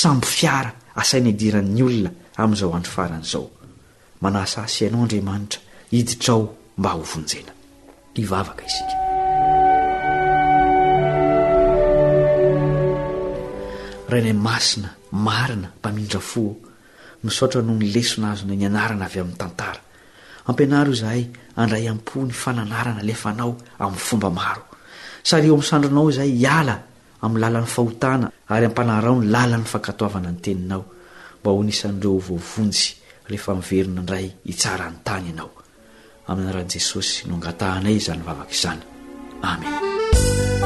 samby 0.00 0.26
fiara 0.36 0.70
asaina 1.02 1.28
hidiran'ny 1.32 1.82
olona 1.88 2.12
amin'izao 2.40 2.72
andro 2.76 2.92
faran' 2.96 3.24
izao 3.28 3.46
manasa 4.24 4.58
asi 4.64 4.84
ianao 4.84 5.02
andriamanitra 5.04 5.60
hiditrao 5.90 6.42
mba 6.78 6.90
hovonjena 6.98 7.52
ivavaka 8.22 8.62
isika 8.64 8.96
raina 14.12 14.32
masina 14.46 14.88
marina 15.26 15.68
mpamindra 15.78 16.20
fo 16.20 16.42
misaotra 17.26 17.62
no 17.66 17.74
ny 17.80 17.88
lesona 17.94 18.28
azona 18.34 18.54
ny 18.56 18.64
anarana 18.70 19.04
avy 19.10 19.18
amin'ny 19.20 19.38
tantara 19.40 19.80
ampianary 20.50 20.90
i 20.90 20.94
izahay 20.96 21.24
andray 21.62 21.84
am-po 21.90 22.22
ny 22.26 22.32
fananarana 22.42 23.02
lefanao 23.08 23.56
amin'ny 23.82 23.98
fomba 24.06 24.30
maro 24.38 24.62
sary 25.26 25.48
eo 25.50 25.56
misandronao 25.58 26.10
izay 26.12 26.30
iala 26.38 26.76
amin'ny 27.26 27.40
lalan'ny 27.44 27.70
fahotana 27.74 28.28
ary 28.54 28.66
ampanarao 28.70 29.18
ny 29.20 29.26
lala 29.34 29.58
ny 29.60 29.66
fankatoavana 29.72 30.30
ny 30.36 30.40
teninao 30.46 30.84
mba 31.40 31.48
ho 31.52 31.60
nisan'ireo 31.66 32.16
voavonsy 32.28 32.86
rehefa 33.28 33.52
niverina 33.58 34.00
indray 34.02 34.26
hitsarany 34.48 34.98
tany 35.06 35.26
ianao 35.32 35.50
amina 36.30 36.50
ran'i 36.56 36.70
jesosy 36.78 37.26
noangatahanay 37.28 37.94
izanyvavaka 38.00 38.52
izany 38.56 38.82
amena 39.50 40.65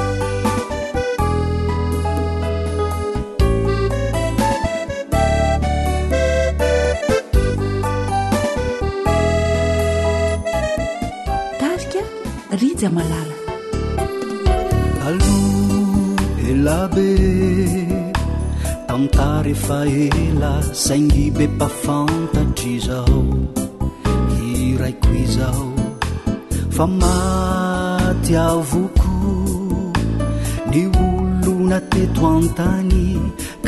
malala 12.89 13.37
alo 15.09 15.39
elabe 16.49 17.13
tantare 18.89 19.51
efa 19.57 19.81
ela 19.85 20.63
saingybe 20.85 21.47
pafantatra 21.59 22.69
izao 22.79 23.25
iraiko 24.65 25.11
izao 25.25 25.67
fa 26.77 26.87
maty 27.01 28.35
avoko 28.53 29.13
ny 30.73 30.81
olona 31.05 31.79
teto 31.93 32.23
antany 32.35 33.05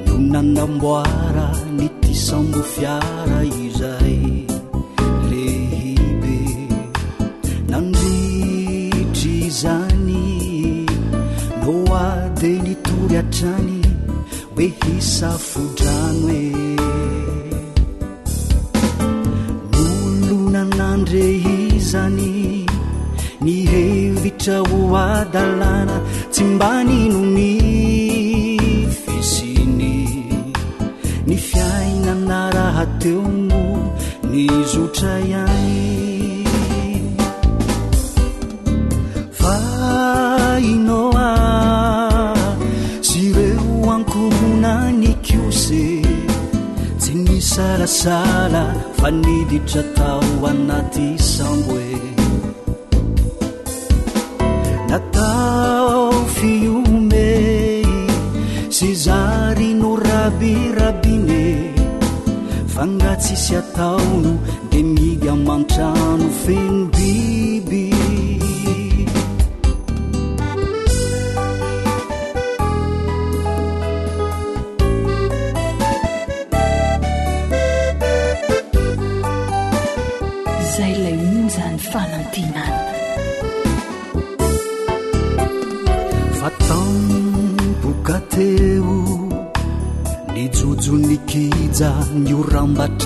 no 0.06 0.14
nangamboara 0.34 1.46
ni 1.78 1.86
tisambo 2.00 2.60
fiara 2.72 3.38
izay 3.66 4.25
zany 13.36 13.80
hoe 14.56 14.66
hisafodragno 14.80 16.34
e 16.40 17.48
molonanandrehi 19.72 21.56
zany 21.90 22.34
ny 23.44 23.54
hevitra 23.72 24.58
hoadalàna 24.70 25.96
tsy 26.32 26.42
mbani 26.54 26.98
no 27.12 27.20
ny 27.36 27.50
fisiny 29.02 29.94
ny 31.28 31.36
fiainana 31.48 32.40
raha 32.56 32.84
teo 33.00 33.24
no 33.48 33.64
nizotra 34.30 35.14
faniditra 48.98 49.82
tao 49.98 50.20
anaty 50.50 51.08
samboe 51.18 51.96
natao 54.88 56.12
fiomey 56.36 57.82
sizari 58.76 59.70
no 59.80 59.90
rabirabine 60.04 61.46
fangatsisy 62.74 63.54
ataono 63.62 64.32
de 64.70 64.80
migamantrano 64.96 66.28
fe 66.44 66.56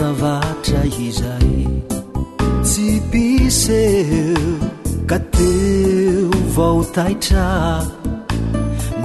ravatra 0.01 0.81
izay 1.09 1.53
tsy 2.67 2.89
pise 3.11 3.85
ka 5.11 5.19
teo 5.37 6.31
vao 6.57 6.81
taitra 6.95 7.49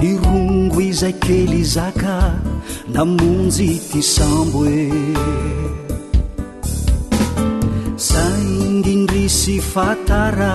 mirongo 0.00 0.78
izay 0.90 1.14
keli 1.24 1.62
zaka 1.74 2.18
namonjy 2.94 3.68
ti 3.88 4.00
samboe 4.14 4.84
saingindrisy 8.08 9.56
fatara 9.72 10.52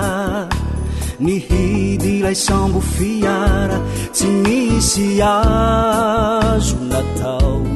ni 1.24 1.34
hidy 1.46 2.14
lay 2.26 2.36
sambo 2.46 2.80
fiara 2.94 3.78
tsy 4.16 4.28
misy 4.44 5.08
azo 5.34 6.76
natao 6.90 7.71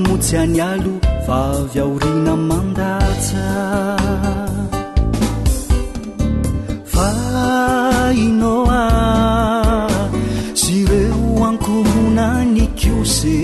motsy 0.00 0.36
any 0.40 0.60
alo 0.60 0.94
favyaorina 1.26 2.34
mandatsa 2.48 3.46
fa 6.92 7.08
inoa 8.26 8.80
sy 10.60 10.76
reo 10.90 11.44
ankomona 11.50 12.26
ni 12.54 12.64
kiose 12.80 13.38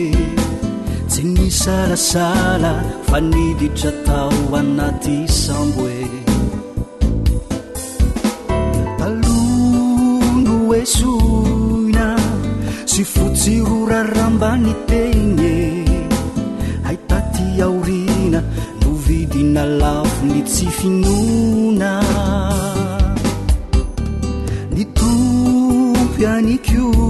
tsy 1.12 1.22
ny 1.34 1.46
sarasala 1.62 2.72
fa 3.08 3.18
niditra 3.30 3.92
tao 4.06 4.38
anaty 4.61 5.16
samboe 5.42 6.00
talono 8.98 10.54
oesoina 10.70 12.08
sy 12.92 13.02
fotsi 13.12 13.54
horarambany 13.68 14.72
tee 14.88 15.67
alafonny 19.64 20.40
tsyfignona 20.52 21.92
ny 24.74 24.82
tompo 24.96 26.14
iany 26.22 26.52
kio 26.66 27.06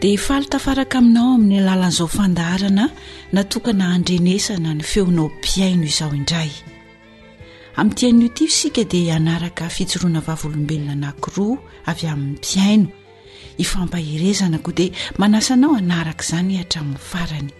de 0.00 0.08
ifalitafaraka 0.16 0.98
aminao 1.00 1.34
amin'ny 1.34 1.60
lalan'izao 1.64 2.06
fandarana 2.08 2.84
na 3.34 3.42
tokana 3.52 3.84
handrenesana 3.94 4.70
ny 4.76 4.82
feonao 4.90 5.26
mpiaino 5.38 5.84
izao 5.90 6.12
indray 6.18 6.50
amin'nytian'io 7.80 8.28
tio 8.36 8.46
isika 8.52 8.82
dia 8.92 9.16
anaraka 9.20 9.64
fitsoroana 9.76 10.20
vavolombelona 10.28 10.94
nakiroa 11.04 11.56
avy 11.90 12.06
amin'ny 12.12 12.34
mpiaino 12.40 12.88
ifampaherezanako 13.64 14.70
dia 14.78 14.90
manasanao 15.20 15.72
anaraka 15.82 16.22
izany 16.26 16.52
hatramin'ny 16.60 17.00
farany 17.10 17.50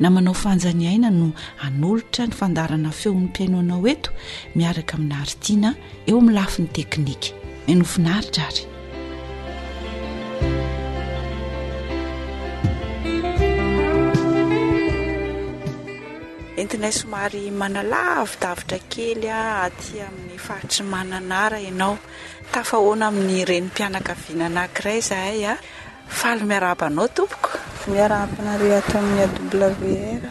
na 0.00 0.06
manao 0.14 0.34
fanjani 0.42 0.84
aina 0.92 1.08
no 1.18 1.28
anolotra 1.66 2.22
ny 2.28 2.32
fandarana 2.40 2.90
feon'nympiainoanao 3.00 3.80
eto 3.92 4.10
miaraka 4.58 4.92
amina 4.98 5.14
aritiana 5.22 5.70
eo 6.08 6.16
amin'ny 6.20 6.34
lafi 6.38 6.58
ny 6.62 6.68
teknika 6.76 7.28
menofinaritra 7.66 8.46
ry 8.54 8.75
entinay 16.60 16.88
somary 17.00 17.42
manalavidavitra 17.60 18.76
kely 18.92 19.28
at 19.28 19.76
amin'ny 20.08 20.36
faatry 20.46 20.82
mananara 20.92 21.58
anao 21.70 21.94
tafahoana 22.52 23.04
amin'ny 23.12 23.36
renympianaka 23.50 24.12
vinaanakiray 24.26 25.00
zahay 25.08 25.40
a 25.52 25.54
faly 26.18 26.44
miarabanao 26.50 27.06
tompoko 27.16 27.50
miarabana 27.92 28.54
re 28.62 28.68
ato 28.80 28.94
amin'ny 28.96 29.22
aw 29.24 29.32
r 29.60 30.22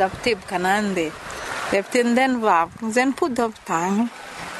zavitebaka 0.00 0.58
nandeha 0.66 1.16
dipiteindeha 1.70 2.28
nivavakan 2.34 2.88
za 2.96 3.02
nipody 3.10 3.40
avytagna 3.46 4.04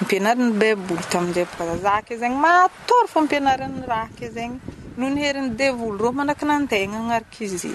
ampianarany 0.01 0.53
baiboly 0.61 1.05
taminjay 1.12 1.46
bakazaka 1.59 2.12
zegny 2.22 2.38
matory 2.46 3.09
fa 3.12 3.18
mpianarany 3.27 3.79
raaky 3.92 4.27
zegny 4.37 4.57
no 4.99 5.05
ny 5.12 5.18
heriny 5.27 5.51
devoly 5.61 5.96
rô 6.03 6.11
mandraka 6.18 6.44
nandehagna 6.51 6.96
agnarak' 7.03 7.38
izyi 7.46 7.75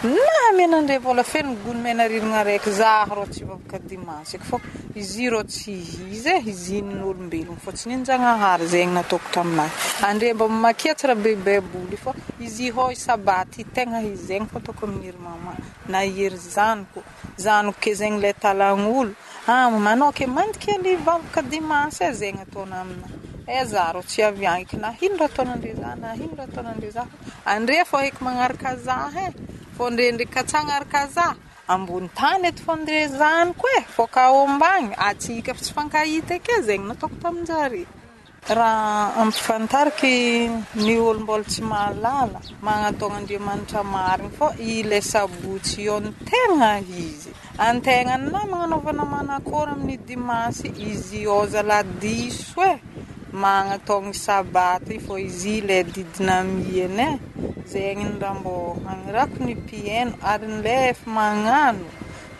na 0.05 0.53
mianandra 0.57 1.01
vôla 1.01 1.25
feni 1.25 1.57
gony 1.65 1.81
manarinogna 1.83 2.39
araky 2.45 2.71
zaha 2.81 3.05
rô 3.19 3.25
tsy 3.33 3.41
ivavaka 3.45 3.79
dimansy 3.79 4.39
ky 4.39 4.45
fô 4.45 4.61
anakavakaanenaia 19.47 20.13
tsyaanakynahinor 24.05 25.23
atanandre 25.31 25.71
zahnahinoa 25.83 26.43
atnadreah 26.49 27.07
andre 27.47 27.75
fô 27.91 27.97
heky 27.99 28.07
ah, 28.07 28.07
e, 28.07 28.07
eh 28.07 28.13
magnaraka 28.25 28.71
zaha 28.87 29.19
e 29.21 29.23
eh? 29.29 29.33
fôndrendraiky 29.77 30.33
ka 30.35 30.43
tsagnaraka 30.43 31.01
za 31.17 31.27
ambony 31.75 32.09
tany 32.19 32.45
ety 32.49 32.63
fondre 32.67 32.99
zany 33.19 33.53
ko 33.61 33.67
e 33.79 33.81
fôka 33.97 34.23
ombagny 34.45 34.91
atsika 35.09 35.53
fa 35.57 35.61
tsy 35.65 35.73
fankahita 35.77 36.35
ake 36.41 36.55
zegny 36.67 36.87
natako 36.89 37.17
taminjare 37.23 37.83
raha 38.59 39.23
ampifantaraky 39.23 40.15
ny 40.83 40.91
olombola 41.09 41.45
tsy 41.51 41.63
malala 41.73 42.41
magnatonaandriamanitra 42.67 43.81
marigny 43.95 44.33
fô 44.39 44.47
ilesabotsy 44.75 45.75
ion 45.85 46.05
tegna 46.31 46.71
izy 47.05 47.31
antegna 47.67 48.15
namagnanaovana 48.33 49.05
manakory 49.15 49.71
amin'ny 49.77 49.97
dimansy 50.09 50.69
izy 50.91 51.21
ôza 51.39 51.61
ladiso 51.71 52.61
e 52.73 52.75
mana 53.41 53.71
ataona 53.79 54.13
sabat 54.27 54.83
fô 55.07 55.15
izyi 55.21 55.57
la 55.69 55.79
didina 55.95 56.37
miany 56.57 57.01
e 57.09 57.17
zegnyn 57.71 58.15
raha 58.23 58.37
mbô 58.41 58.55
anyrako 58.91 59.37
ny 59.47 59.53
pieno 59.69 60.13
ary 60.31 60.47
la 60.65 60.73
efa 60.91 61.05
magnano 61.17 61.85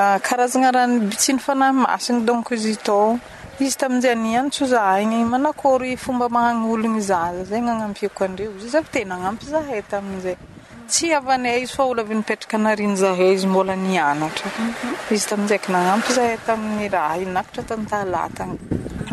Ah, 0.00 0.20
karazagna 0.26 0.70
rany 0.70 0.94
bitsiny 1.10 1.40
fanahy 1.44 1.72
masigny 1.84 2.22
dancozito 2.26 2.98
izy 3.64 3.78
taminjay 3.80 4.12
ani 4.14 4.30
antsozahagny 4.42 5.16
manakory 5.32 5.90
fomba 6.04 6.26
mahagny 6.36 6.68
ologny 6.74 7.00
zaza 7.10 7.42
zegny 7.50 7.70
agnampy 7.72 8.02
feko 8.04 8.20
andreo 8.28 8.52
zy 8.62 8.68
zafa 8.74 8.90
tena 8.96 9.12
agnampyzahay 9.16 9.82
taminzay 9.90 10.36
tsy 10.88 11.10
avanay 11.12 11.60
izy 11.62 11.74
fa 11.76 11.84
olo 11.88 12.00
avy 12.02 12.16
nipetraka 12.18 12.56
nariny 12.64 12.94
zahay 13.00 13.32
izy 13.36 13.46
mbola 13.52 13.74
nianatra 13.76 14.48
mhm. 14.64 14.92
izy 15.14 15.26
taminjaiky 15.30 15.68
nanampy 15.74 16.10
zahay 16.18 16.38
tamin'ny 16.46 16.86
raha 16.96 17.14
inonakitra 17.24 17.62
tantalatana 17.70 18.54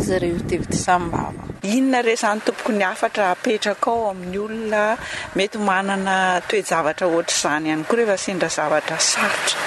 zare 0.07 0.27
vitivit 0.37 0.71
sambava 0.85 1.41
inona 1.75 1.99
rezany 2.07 2.39
tompoko 2.45 2.71
ny 2.79 2.83
afatra 2.93 3.23
apetrakaao 3.35 4.01
amin'ny 4.13 4.37
olona 4.45 4.83
mety 5.41 5.57
manana 5.71 6.15
toejavatra 6.49 7.05
ohatra 7.11 7.35
zany 7.43 7.63
ihany 7.69 7.83
korehefa 7.89 8.17
sindra 8.27 8.49
zavatra 8.57 8.95
sarotra 9.09 9.59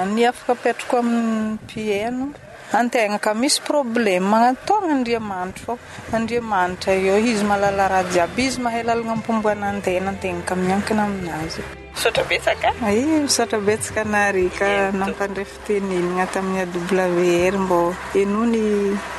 a 0.00 0.02
ny 0.14 0.20
afaka 0.32 0.54
petrako 0.66 0.94
amin'ny 1.04 1.32
pieno 1.72 2.24
antegnaka 2.70 3.32
misy 3.32 3.62
problème 3.64 4.22
magnato 4.28 4.60
togna 4.66 4.92
andria 4.98 5.18
manitra 5.20 5.64
fô 5.64 5.72
andria 6.16 6.42
manitra 6.44 6.92
eo 7.00 7.16
izy 7.30 7.44
mahalala 7.48 7.84
raha 7.92 8.04
jiaby 8.12 8.44
izy 8.44 8.60
mahay 8.64 8.82
lalagna 8.88 9.14
mpomboanantehana 9.20 10.08
antegnaka 10.12 10.52
miankina 10.54 11.02
aminazymisotra 11.08 12.22
betsaka 12.30 12.68
emisotra 12.92 13.58
betsaka 13.68 14.02
naarika 14.12 14.66
nampandra 15.00 15.44
fitenenana 15.52 16.24
ta 16.32 16.38
amin'ny 16.42 16.60
aubw 16.64 17.30
r 17.52 17.54
mbô 17.66 17.80
enony 18.20 18.60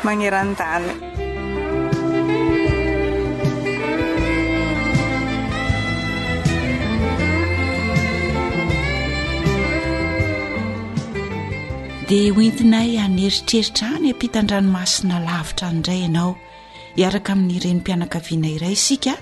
manerantany 0.06 1.09
dia 12.10 12.26
hoentinay 12.36 12.92
aneritreritra 13.06 13.88
ny 14.02 14.08
ampihtandranomasina 14.14 15.16
lavitra 15.28 15.66
ani 15.68 15.80
idray 15.82 16.00
ianao 16.04 16.32
iaraka 17.02 17.32
amin'nyrenimpianakaviana 17.36 18.50
iray 18.56 18.72
isika 18.78 19.14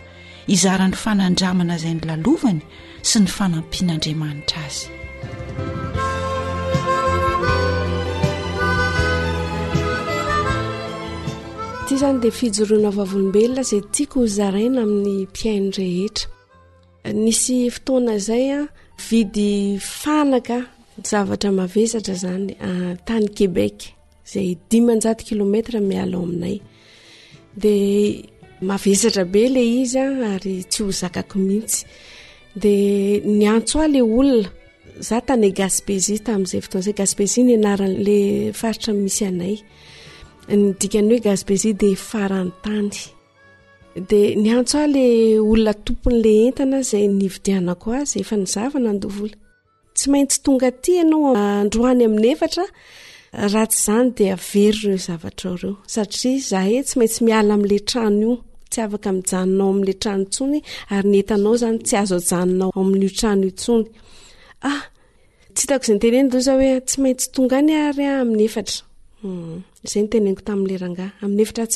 hizarany 0.52 0.96
fanandramana 1.02 1.74
izay 1.80 1.94
ny 1.98 2.02
lalovany 2.10 2.62
sy 3.10 3.18
ny 3.24 3.28
fanampian'andriamanitra 3.38 4.62
azy 4.68 4.88
tya 11.88 11.96
izany 11.98 12.18
dia 12.24 12.32
fijoroanao 12.40 12.92
vavolombelona 13.00 13.64
izay 13.68 13.82
tiako 13.96 14.20
zaraina 14.38 14.80
amin'ny 14.88 15.16
mpiainy 15.28 15.72
rehetra 15.82 16.32
nisy 17.24 17.60
fotoana 17.76 18.12
izay 18.22 18.48
a 18.56 18.62
vidy 19.10 19.52
fanaka 20.02 20.58
zavatra 21.06 21.52
mahavezatra 21.52 22.14
zany 22.14 22.52
ah, 22.62 22.96
tany 23.06 23.28
kebek 23.36 23.94
zay 24.32 24.50
di 24.72 24.80
manjaty 24.86 25.24
kilometra 25.30 25.80
mialo 25.90 26.18
aminay 26.24 26.58
de 27.62 27.76
mavezatra 28.70 29.24
be 29.32 29.42
le 29.56 29.62
izya 29.82 30.06
ary 30.34 30.56
tsy 30.72 30.82
hozakako 30.86 31.36
mihitsydny 31.46 33.46
antso 33.54 33.76
a 33.80 33.88
le 33.94 34.02
olnazatany 34.04 35.50
gaspei 35.52 36.20
tazayzaypeiiahenanydenyantso 36.26 38.88
ale 44.86 45.06
olona 45.52 45.74
tompony 45.86 46.18
le 46.24 46.32
entana 46.48 46.80
zay 46.90 47.06
nividianako 47.20 47.88
a 47.92 48.02
zy 48.10 48.20
efa 48.24 48.36
ny 48.42 48.46
zavana 48.56 48.90
andovola 48.96 49.36
tsy 49.98 50.08
maintsy 50.14 50.38
tonga 50.46 50.70
ty 50.84 50.92
anao 51.04 51.30
androany 51.58 52.02
ami'ny 52.08 52.28
efatra 52.36 52.64
rahtsy 53.54 53.80
zany 53.88 54.10
deyaozayeea 54.18 54.38
oe 54.38 54.40
tsy 66.88 66.98
maintsy 67.04 67.28
tonga 67.34 67.56
any 67.62 67.74
ary 67.88 68.06
amiy 68.14 68.50
eatraayaaa 68.50 69.24
hmm, 69.24 69.58
tsy 69.88 69.98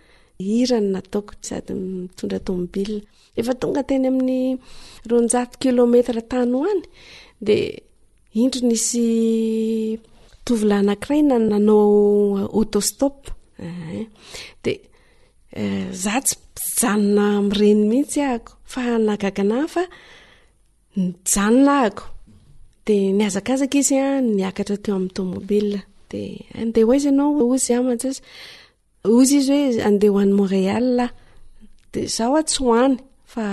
ah, 5.33 5.47
kilômetra 5.63 6.21
tany 6.31 6.57
any 6.69 6.83
de 7.47 7.57
indro 8.41 8.61
nisy 8.69 9.05
anakirayna 10.79 11.35
aao 11.55 12.65
zah 16.03 16.19
tsy 16.25 16.35
ijanona 16.59 17.25
amiyreny 17.39 17.83
mihitsy 17.91 18.19
ahako 18.27 18.51
fa 18.71 18.81
nagaganahy 19.07 19.67
fa 19.75 19.83
ny 20.97 21.13
janonahako 21.23 22.03
de 22.85 22.97
ny 23.13 23.23
azakazaka 23.27 23.77
izy 23.81 23.95
a 24.03 24.07
niakatra 24.35 24.77
teo 24.83 24.95
am 24.99 25.07
tômobil 25.15 25.69
de 26.09 26.21
ande 26.59 26.77
hoaizy 26.87 27.07
enao 27.11 27.29
ozya 27.53 27.77
masa 27.87 28.09
ozy 29.17 29.35
izy 29.39 29.51
hoe 29.55 29.69
andeha 29.89 30.13
ho 30.15 30.19
any 30.23 30.33
montreala 30.39 31.05
de 31.93 31.99
zaoao 32.15 32.43
tsy 32.47 32.59
hoany 32.67 32.95
fa 33.33 33.43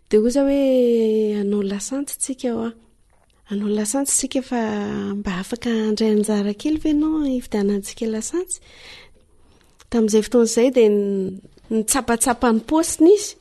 de 0.09 0.15
oza 0.25 0.41
oe 0.49 0.59
anao 1.41 1.61
lasantsytsika 1.71 2.49
oa 2.61 2.69
anao 3.49 3.67
lasantsy 3.69 4.13
sika 4.19 4.41
fa 4.49 4.59
mba 5.19 5.31
afaka 5.43 5.69
andrayanjarakely 5.89 6.77
ve 6.83 6.89
anao 6.95 7.17
vidanantsikalasatsy 7.45 8.55
tam'izay 9.91 10.23
fotoan'izay 10.25 10.69
de 10.77 10.83
nytsapatsapany 11.75 12.59
paosina 12.69 13.11
izy 13.17 13.31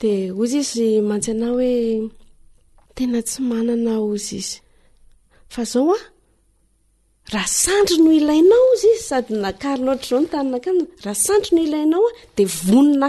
de 0.00 0.10
ozy 0.40 0.58
izy 0.64 0.88
mantsy 1.08 1.32
na 1.40 1.46
hoe 1.54 1.72
tena 2.96 3.20
tsy 3.28 3.38
manana 3.50 3.92
ozy 4.12 4.36
izy 4.42 4.54
fa 5.54 5.62
zao 5.72 5.90
a 5.98 6.00
ra 7.34 7.42
sandry 7.62 7.96
noh 8.04 8.14
ilainao 8.20 8.66
izy 8.76 8.88
izy 8.96 9.06
sady 9.08 9.30
nakarina 9.44 9.88
ohatrazao 9.90 10.18
no 10.22 10.28
taninaka 10.32 10.70
raha 11.04 11.18
sandry 11.26 11.52
noho 11.58 11.66
ilainao 11.68 12.04
a 12.10 12.12
de 12.36 12.44
vonina 12.66 13.08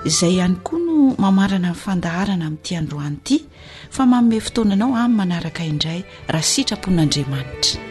izay 0.08 0.32
ihany 0.42 0.56
koa 0.66 0.78
no 0.78 1.14
mamarana 1.22 1.68
nfandaharana 1.76 2.44
amin'nyityandroany 2.48 3.16
ity 3.22 3.36
fa 3.92 4.06
mamome 4.08 4.40
fotoananao 4.46 4.92
amin'ny 5.02 5.16
manaraka 5.20 5.64
indray 5.72 6.00
raha 6.32 6.48
sitrapon'andriamanitra 6.52 7.90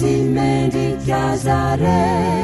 سمدكزاري 0.00 2.39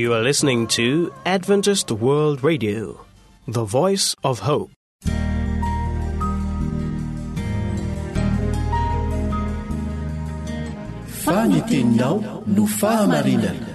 youare 0.00 0.22
listening 0.28 0.66
to 0.66 1.12
adventist 1.24 1.88
world 2.04 2.38
radio 2.42 2.82
the 3.46 3.62
voice 3.64 4.14
of 4.24 4.36
hope 4.50 4.70
fanenteninao 11.24 12.14
no 12.56 12.64
fahamarinana 12.80 13.70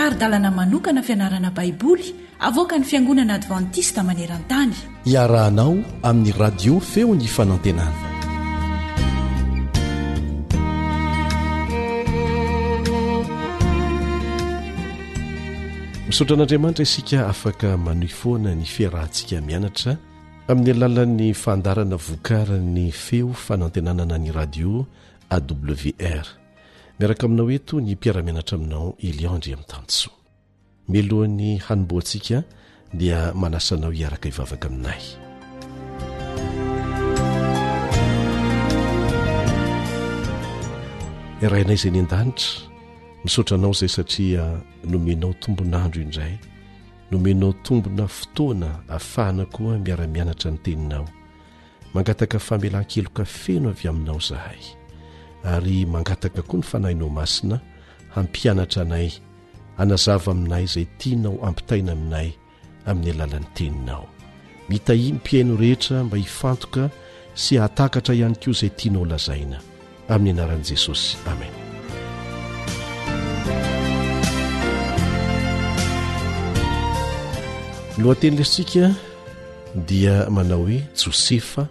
taridalana 0.00 0.50
manokana 0.60 1.02
fianarana 1.08 1.50
baiboly 1.60 2.08
avoaka 2.50 2.78
ny 2.80 2.84
fiangonana 2.90 3.32
advantista 3.40 4.00
maneran-tany 4.10 4.76
iarahanao 5.14 5.74
amin'ny 6.10 6.34
radio 6.44 6.74
feo 6.92 7.10
ny 7.22 7.28
fanantenana 7.38 8.07
misotran'andriamanitra 16.08 16.82
isika 16.82 17.28
afaka 17.28 17.76
manoi 17.76 18.08
foana 18.08 18.54
ny 18.56 18.64
fiarahntsika 18.64 19.40
mianatra 19.46 19.92
amin'ny 20.48 20.70
alalan'ny 20.76 21.34
fandarana 21.44 21.96
vokarany 22.08 22.88
feo 22.92 23.32
fanantenanana 23.46 24.14
an'i 24.16 24.32
radio 24.32 24.86
awr 25.36 26.24
miaraka 26.98 27.26
aminao 27.28 27.50
eto 27.50 27.80
ny 27.80 27.92
mpiara-mianatra 27.94 28.54
aminao 28.56 28.96
eliandry 29.08 29.52
amin'ny 29.52 29.68
tanosoa 29.72 30.12
milohany 30.88 31.58
hanom-boantsika 31.68 32.40
dia 32.94 33.34
manasanao 33.36 33.90
hiaraka 33.92 34.28
ivavaka 34.32 34.68
aminay 34.68 35.02
irainay 41.44 41.76
izay 41.76 41.92
ny 41.92 42.00
an-danitra 42.00 42.77
misaotra 43.24 43.54
anao 43.58 43.70
izay 43.72 43.88
satria 43.88 44.60
nomenao 44.84 45.32
tombon'andro 45.42 46.02
indray 46.02 46.34
nomenao 47.10 47.52
tombona 47.52 48.08
fotoana 48.08 48.68
hahafahana 48.88 49.44
koa 49.46 49.78
miara-mianatra 49.78 50.50
ny 50.50 50.58
teninao 50.64 51.08
mangataka 51.94 52.38
famelan-keloka 52.38 53.24
feno 53.24 53.68
avy 53.70 53.88
aminao 53.88 54.20
zahay 54.20 54.60
ary 55.44 55.86
mangataka 55.86 56.42
koa 56.42 56.58
ny 56.60 56.66
fanahinao 56.70 57.08
masina 57.08 57.60
hampianatra 58.14 58.82
anay 58.82 59.10
hanazava 59.76 60.32
aminay 60.32 60.64
izay 60.64 60.86
tianao 60.98 61.36
ampitaina 61.48 61.92
aminay 61.92 62.30
amin'ny 62.86 63.10
alalan'ny 63.10 63.48
teninao 63.54 64.06
mitai 64.68 65.12
mpihaino 65.12 65.56
rehetra 65.60 66.04
mba 66.04 66.16
hifantoka 66.16 66.90
sy 67.34 67.54
hatakatra 67.58 68.14
ihany 68.14 68.36
koa 68.40 68.50
izay 68.50 68.70
tianao 68.78 69.04
lazaina 69.04 69.58
amin'ny 70.08 70.38
anaran'i 70.40 70.62
jesosy 70.70 71.16
amen 71.32 71.67
ylohateny 77.98 78.36
lertsika 78.36 78.94
dia 79.74 80.30
manao 80.30 80.62
hoe 80.62 80.78
josefa 81.04 81.66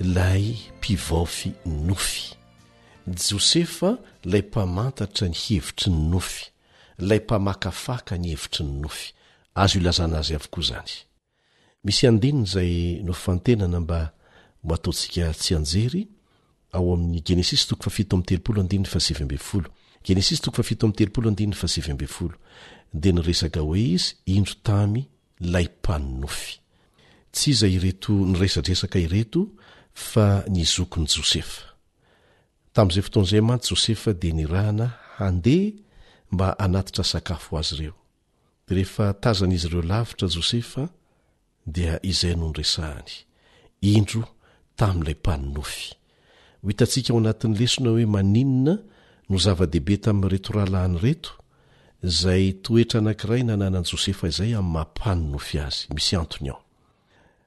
ilay 0.00 0.56
mpivaofy 0.78 1.52
ynofy 1.66 2.36
josefa 3.32 3.98
ilay 4.24 4.40
mpamantatra 4.42 5.28
ny 5.28 5.34
hevitry 5.48 5.92
ny 5.92 6.08
nofy 6.10 6.46
lay 6.98 7.18
mpamakafaka 7.18 8.18
ny 8.18 8.28
hevitry 8.28 8.64
ny 8.66 8.80
nofy 8.80 9.12
azo 9.54 9.78
ilazana 9.78 10.18
azy 10.18 10.34
avokoa 10.34 10.62
zany 10.64 10.92
misy 11.84 12.06
andinin' 12.06 12.44
izay 12.44 12.72
noffantenana 13.02 13.80
mba 13.80 14.00
mataontsika 14.64 15.32
tsy 15.32 15.54
anjery 15.56 16.08
ao 16.72 16.94
amin'ny 16.94 17.20
genesis 17.22 17.66
toko 17.66 17.82
fa 17.84 17.90
fito 17.90 18.16
ami'y 18.16 18.26
telopolo 18.26 18.60
andinyny 18.60 18.86
fasevy 18.92 19.22
ambe 19.22 19.36
folo 19.38 19.68
genesis 20.04 20.40
toko 20.40 20.56
fa 20.56 20.62
fito 20.62 20.86
amin'ny 20.86 20.96
telopolo 20.98 21.28
andinyny 21.28 21.54
fasevyambe 21.62 22.06
folo 22.06 22.36
dia 22.94 23.12
ny 23.12 23.22
resaka 23.22 23.60
hoe 23.60 23.80
izy 23.94 24.10
indro 24.26 24.54
tamy 24.62 25.08
lay 25.50 25.66
mpaninofy 25.68 26.58
tsy 27.32 27.50
izay 27.52 27.74
ireto 27.78 28.12
nyresadresaka 28.30 28.98
ireto 29.06 29.40
fa 30.10 30.26
nyzokony 30.54 31.08
jôsefa 31.14 31.66
tam'izay 32.74 33.04
fotoan'izay 33.04 33.42
mantsy 33.48 33.68
jôsefa 33.74 34.10
de 34.20 34.28
nirahana 34.38 34.86
handeha 35.18 35.78
mba 36.32 36.48
anatitra 36.64 37.04
sakafo 37.12 37.52
azy 37.60 37.74
ireo 37.76 37.96
de 38.66 38.70
rehefa 38.78 39.04
tazan'izy 39.22 39.66
ireo 39.68 39.82
lavitra 39.90 40.26
jôsefa 40.34 40.82
dia 41.74 41.94
izay 42.10 42.34
nonresahany 42.40 43.10
indro 43.90 44.22
tami'n'ilay 44.78 45.16
mpaninofy 45.22 45.86
ho 46.62 46.66
itantsika 46.72 47.08
ao 47.12 47.18
anatin'ny 47.22 47.56
lesona 47.60 47.88
hoe 47.94 48.06
maninina 48.14 48.74
no 49.28 49.36
zava-dehibe 49.44 49.94
tami'reto 50.04 50.48
rahalahany 50.56 50.96
reto 51.04 51.32
zay 52.04 52.52
toetra 52.62 52.98
anankiray 53.00 53.42
nananany 53.42 53.84
jôsefa 53.86 54.26
izay 54.28 54.54
ami'ny 54.54 54.72
mampahny 54.74 55.28
nofy 55.32 55.58
azy 55.60 55.86
misy 55.94 56.16
antony 56.16 56.48
ao 56.50 56.58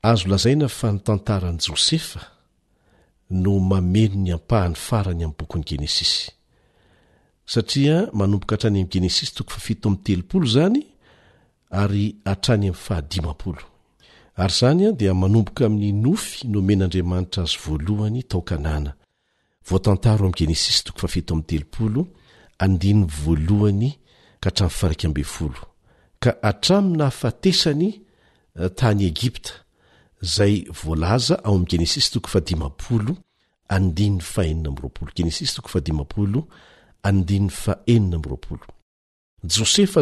azo 0.01 0.30
lazaina 0.30 0.68
fa 0.70 0.91
nytantarany 0.91 1.58
jôsefa 1.60 2.20
no 3.30 3.60
mameno 3.60 4.16
ny 4.16 4.32
ampahany 4.32 4.76
farany 4.76 5.24
am'nybokn'ny 5.24 5.64
genesis 5.68 6.32
aia 7.56 7.97
manoboka 8.14 8.56
aay 8.56 8.86
aees 8.95 9.34
tofaoayteoo 9.34 10.66
any 10.66 10.86
ay 11.72 12.16
arany 12.26 12.68
ami'yfhaio 12.68 13.64
ary 14.38 14.53
zanya 14.60 14.91
dia 14.91 15.14
manomboka 15.14 15.66
amin'ny 15.66 15.91
nofy 15.91 16.47
noenay 16.47 17.01
voalohany 23.26 24.05
aka 24.45 26.33
atram 26.43 26.95
nahafatesany 26.95 28.01
eh, 28.59 28.69
tany 28.75 29.01
egiptayjosefa 29.01 30.53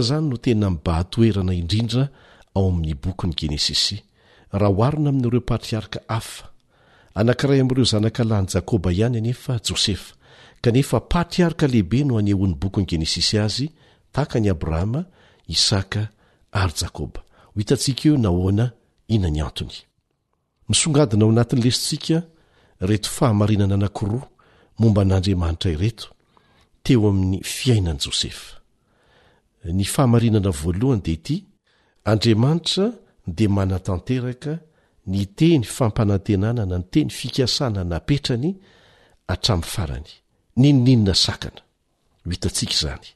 zany 0.02 0.30
no 0.30 0.38
tena 0.38 0.70
mbatoerana 0.70 1.54
indrindra 1.54 2.10
ao 2.56 2.68
amin'ny 2.70 2.94
bokony 3.02 3.34
genesisy 3.36 4.04
raha 4.52 4.70
oarina 4.78 5.10
amin'ireo 5.10 5.42
patriarika 5.42 6.00
hafa 6.08 6.50
anankiray 7.16 7.60
amireo 7.62 7.84
zanaka 7.84 8.24
lany 8.24 8.48
jakôba 8.54 8.92
ihany 8.92 9.18
anefa 9.18 9.60
josefa 9.70 10.14
kanefa 10.62 11.00
patriarika 11.00 11.68
lehibe 11.68 12.04
no 12.06 12.16
hanyhoan'ny 12.18 12.56
bokony 12.56 12.86
genesisy 12.86 13.38
azy 13.40 13.68
taka 14.14 14.40
ny 14.40 14.48
abrahama 14.54 15.02
isaka 15.56 16.02
ary 16.62 16.74
jakôba 16.82 17.20
hoitantsika 17.56 18.04
eo 18.10 18.16
nahoana 18.26 18.66
inany 19.16 19.40
antony 19.48 19.76
misongadina 20.70 21.24
ao 21.26 21.32
anatin'ny 21.34 21.64
lesintsika 21.66 22.18
reto 22.90 23.10
fahamarinana 23.18 23.76
anakoroa 23.80 24.26
momba 24.80 25.02
n'andriamanitra 25.06 25.70
ireto 25.78 26.08
teo 26.84 27.06
amin'ny 27.12 27.38
fiainan' 27.56 28.02
jôsefa 28.06 28.56
ny 29.78 29.84
fahamarinana 29.94 30.50
voalohany 30.62 31.02
de 31.06 31.12
ity 31.18 31.36
andriamanitra 32.12 32.86
de 33.38 33.46
mana-tanteraka 33.56 34.54
ny 35.12 35.20
teny 35.40 35.64
fampanantenanana 35.76 36.76
ny 36.82 36.86
teny 36.94 37.10
fikasana 37.20 37.82
napetrany 37.92 38.50
atram'ny 39.34 39.66
farany 39.74 40.10
ni 40.60 40.68
nninna 40.78 41.14
sakana 41.26 41.62
itatsika 42.36 42.74
izany 42.78 43.10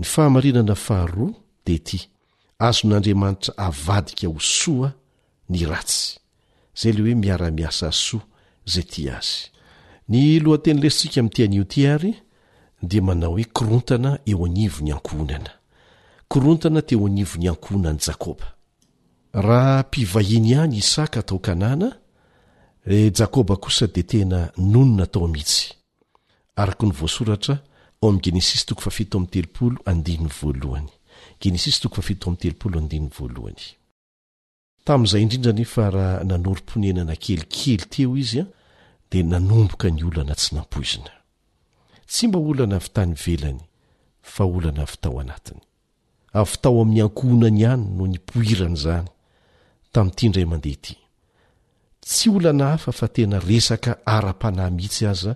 ny 0.00 0.04
fahamarinana 0.06 0.74
faharoa 0.74 1.30
dia 1.66 1.74
ity 1.76 2.00
azon'andriamanitra 2.66 3.52
avadika 3.58 4.26
ho 4.28 4.40
soa 4.40 4.88
ny 5.50 5.60
ratsy 5.72 6.18
izay 6.76 6.92
ley 6.92 7.02
hoe 7.04 7.14
miara-miasa 7.22 7.92
soa 7.92 8.24
izay 8.66 8.84
ty 8.92 9.02
azy 9.16 9.52
ny 10.08 10.40
lohanteny 10.44 10.80
lesika 10.82 11.20
min'ny 11.22 11.34
teanio 11.34 11.64
ty 11.72 11.80
ary 11.94 12.12
dia 12.82 13.02
manao 13.02 13.30
hoe 13.36 13.44
korontana 13.44 14.10
eo 14.30 14.44
anivo 14.46 14.80
ny 14.84 14.90
ankohonana 14.92 15.50
korontana 16.28 16.82
teeo 16.82 17.06
anivony 17.06 17.48
ankohonany 17.48 17.98
jakoba 18.06 18.46
raha 19.32 19.80
mpivahiany 19.88 20.50
iany 20.50 20.76
isaka 20.76 21.22
tao 21.22 21.38
-kanàna 21.38 21.88
eh, 22.86 23.12
jakoba 23.12 23.56
kosa 23.56 23.86
dia 23.86 24.02
tena 24.10 24.38
nonona 24.56 25.06
tao 25.06 25.28
mihitsy 25.28 25.68
araka 26.56 26.86
ny 26.86 26.92
voasoratra 26.92 27.54
tami'izay 34.84 35.22
indrindranfa 35.24 35.84
raha 35.94 36.18
nanorim-ponenana 36.30 37.14
kelikely 37.24 37.76
teo 37.92 38.12
izya 38.22 38.44
dea 39.10 39.24
nanomboka 39.32 39.86
ny 39.94 40.00
olana 40.08 40.34
tsy 40.40 40.50
nampoizina 40.56 41.12
tsy 42.10 42.22
mba 42.28 42.38
olana 42.50 42.76
avy 42.80 42.88
tany 42.96 43.12
velany 43.24 43.60
fa 44.32 44.42
olana 44.56 44.82
avy 44.88 44.96
tao 45.02 45.16
anatiny 45.22 45.60
avy 46.40 46.54
tao 46.62 46.76
amin'ny 46.82 47.00
ankohonany 47.06 47.58
ihany 47.64 47.84
no 47.98 48.04
ny 48.12 48.18
poirany 48.28 48.76
zany 48.84 49.08
tamin'nyity 49.92 50.24
indray 50.26 50.46
mandeha 50.50 50.74
ity 50.78 50.94
tsy 52.06 52.24
olana 52.36 52.64
hafa 52.72 52.92
fa 52.98 53.06
tena 53.16 53.36
resaka 53.50 53.92
ara-panahy 54.16 54.72
mihitsy 54.76 55.04
aza 55.12 55.32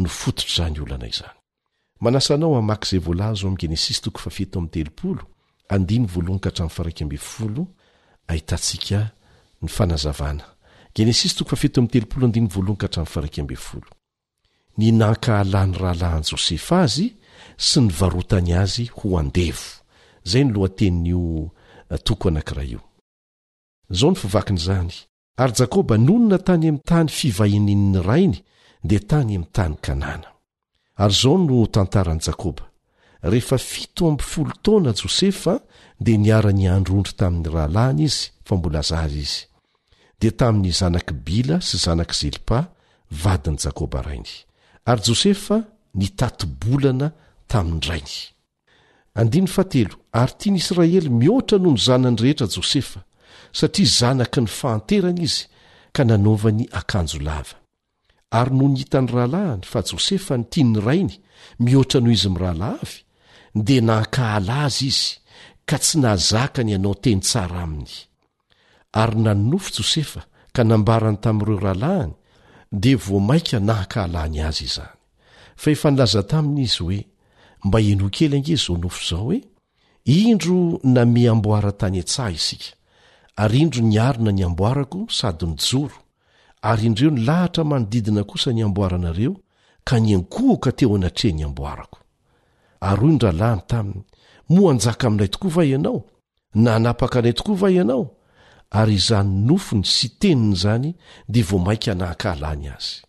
no 0.00 0.08
fototr' 0.20 0.52
zany 0.56 0.78
olana 0.84 1.06
izany 1.12 1.36
manasa 2.00 2.36
nao 2.36 2.56
amaky 2.56 2.88
zay 2.90 2.98
volazoam 3.00 3.56
geness 3.56 4.00
to 4.00 4.10
amyte 12.22 13.54
hah 13.54 13.80
ninanka 14.76 15.38
alany 15.40 15.72
rahalahny 15.80 16.24
josefa 16.32 16.76
azy 16.82 17.06
sy 17.56 17.80
ny 17.80 17.88
varotany 17.98 18.52
azy 18.58 18.86
ho 18.96 19.18
andevzo 19.18 19.70
nfvakin'zany 24.12 24.92
ry 25.38 25.52
jakoba 25.58 25.94
nonona 25.98 26.38
tany 26.38 26.68
am'y 26.68 26.82
tany 26.88 27.08
fivahininny 27.08 28.02
rainy 28.02 28.38
de 28.82 28.98
tany 28.98 29.36
ami'y 29.36 29.50
tany 29.52 29.74
kanana 29.84 30.33
ary 31.02 31.12
izao 31.12 31.38
no 31.38 31.66
tantaran'i 31.66 32.20
jakoba 32.26 32.62
rehefa 33.22 33.56
fitoamfol 33.58 34.50
taona 34.64 34.92
jôsefa 35.00 35.54
dia 36.04 36.18
niarany 36.24 36.64
androndry 36.76 37.14
tamin'ny 37.20 37.48
rahalahiny 37.54 38.02
izy 38.08 38.22
fa 38.46 38.54
mbola 38.58 38.80
zazy 38.90 39.20
izy 39.26 39.40
dia 40.20 40.32
tamin'ny 40.40 40.72
zanak'i 40.80 41.14
bila 41.26 41.56
sy 41.68 41.76
zanak' 41.84 42.14
zelpa 42.20 42.58
vadiny 43.22 43.58
jakoba 43.64 43.98
rainy 44.06 44.32
ary 44.90 45.02
jôsefa 45.06 45.56
nitatobolana 46.00 47.08
tamin'ny 47.50 47.82
rainy 47.90 48.14
ary 50.20 50.30
tiany 50.38 50.58
israely 50.62 51.08
mihoatra 51.20 51.58
noho 51.62 51.74
ny 51.76 51.80
zanany 51.88 52.18
rehetra 52.22 52.46
jôsefa 52.54 52.98
satria 53.58 53.90
zanaky 53.98 54.40
ny 54.44 54.50
fahanterana 54.58 55.20
izy 55.26 55.40
ka 55.94 56.02
nanaovany 56.08 56.64
akanjo 56.80 57.18
lava 57.28 57.56
ary 58.38 58.50
no 58.56 58.66
ny 58.68 58.78
hitany 58.80 59.10
rahalahiny 59.14 59.66
fa 59.72 59.80
jôsefa 59.88 60.34
ny 60.38 60.44
tia 60.52 60.66
ny 60.70 60.78
rainy 60.86 61.16
mihoatra 61.64 61.98
noho 62.02 62.14
izy 62.18 62.28
mirahalavy 62.34 62.96
dia 63.66 63.82
nahakahala 63.88 64.54
azy 64.66 64.86
izy 64.92 65.08
ka 65.68 65.76
tsy 65.82 65.96
nahzaka 66.02 66.60
ny 66.64 66.70
ianao 66.74 66.94
teny 67.04 67.20
tsara 67.28 67.58
aminy 67.66 67.92
ary 69.00 69.16
nanynofo 69.24 69.70
jôsefa 69.76 70.20
ka 70.54 70.62
nambarany 70.68 71.18
tamin'ireo 71.24 71.60
rahalahiny 71.64 72.14
dia 72.82 72.96
vo 73.04 73.18
mainka 73.28 73.58
nahakahalany 73.68 74.38
azy 74.48 74.64
izany 74.70 74.94
fa 75.60 75.66
efa 75.74 75.88
nilaza 75.90 76.22
taminy 76.32 76.62
izy 76.66 76.78
hoe 76.82 77.00
mba 77.66 77.78
eno 77.90 78.06
kely 78.16 78.34
ange 78.38 78.56
zao 78.64 78.74
nofo 78.82 79.00
izao 79.04 79.22
hoe 79.24 79.38
indro 80.18 80.58
nami 80.96 81.22
amboara 81.32 81.70
tany 81.80 81.98
a-tsaha 82.02 82.32
isika 82.40 82.68
ary 83.42 83.58
indro 83.64 83.82
niarina 83.92 84.30
ny 84.36 84.42
amboarako 84.48 84.98
sady 85.18 85.46
nijoro 85.50 85.98
ary 86.64 86.86
indreo 86.86 87.10
ny 87.10 87.24
lahatra 87.26 87.64
manodidina 87.64 88.24
kosa 88.24 88.52
ny 88.52 88.62
amboaranareo 88.64 89.36
ka 89.84 90.00
niankohoka 90.00 90.72
teo 90.72 90.96
anatrea 90.96 91.32
ny 91.34 91.44
amboarako 91.44 91.98
ary 92.80 93.00
hoy 93.00 93.10
nydralany 93.12 93.60
taminy 93.66 94.00
moanjaka 94.48 95.06
aminiray 95.06 95.28
tokoa 95.28 95.50
va 95.50 95.64
ianao 95.66 96.04
na 96.54 96.78
napaka 96.78 97.18
anay 97.18 97.32
tokoa 97.32 97.56
va 97.56 97.70
ianao 97.70 98.06
ary 98.70 98.94
izany 98.94 99.28
nofony 99.46 99.84
sy 99.84 100.08
teniny 100.18 100.52
izany 100.52 100.94
dia 101.28 101.44
vo 101.44 101.58
mainka 101.58 101.92
hnahakahlany 101.94 102.68
azy 102.72 103.04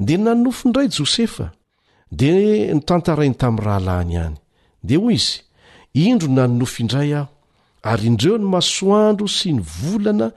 dia 0.00 0.18
nanynofo 0.18 0.68
indray 0.68 0.88
jôsefa 0.88 1.48
dia 2.12 2.74
nitantarainy 2.74 3.34
tamin'ny 3.34 3.64
rahalahny 3.66 4.12
iany 4.20 4.36
dia 4.84 4.98
hoy 4.98 5.14
izy 5.14 5.40
indro 5.94 6.28
nanynofo 6.28 6.82
indray 6.82 7.14
aho 7.16 7.26
ary 7.82 8.06
indreo 8.06 8.38
ny 8.38 8.44
masoandro 8.44 9.26
sy 9.28 9.52
ny 9.52 9.64
volana 9.80 10.28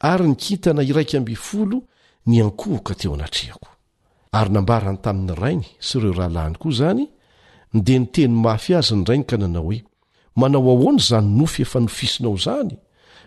ary 0.00 0.28
ni 0.28 0.34
kintana 0.36 0.82
iraika 0.82 1.18
ambyfolo 1.18 1.80
nyankohoka 2.26 2.94
teo 2.94 3.14
anahakoay 3.14 4.48
nambarany 4.50 4.98
tamin'ny 5.04 5.34
rainy 5.34 5.66
sy 5.80 5.98
ireo 5.98 6.12
rahalany 6.12 6.54
koa 6.60 6.70
izany 6.70 7.06
de 7.72 7.98
nyteny 7.98 8.34
mafy 8.44 8.74
azy 8.74 8.94
ny 8.96 9.04
rainy 9.08 9.24
ka 9.24 9.36
nanao 9.36 9.62
hoe 9.66 9.80
manao 10.38 10.70
ahony 10.74 10.98
zanynofy 11.08 11.62
efa 11.62 11.78
nofisinao 11.80 12.36
zany 12.44 12.74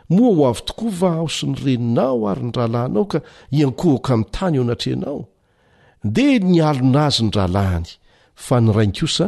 moa 0.10 0.36
ho 0.36 0.48
avy 0.50 0.62
tokoa 0.68 0.91
va 1.00 1.10
aho 1.16 1.28
sy 1.38 1.46
ny 1.48 1.56
reninao 1.66 2.20
ary 2.30 2.43
ny 2.46 2.52
rahalahnao 2.58 3.06
ka 3.12 3.20
iankohoka 3.58 4.10
amin'ny 4.14 4.32
tany 4.36 4.56
eo 4.58 4.64
anatrehanao 4.66 5.22
de 6.16 6.26
nialona 6.39 7.02
azy 7.10 7.22
ny 7.24 7.32
rahalahany 7.38 7.89
fa 8.46 8.56
ny 8.62 8.70
rainy 8.76 8.93
kosa 9.00 9.26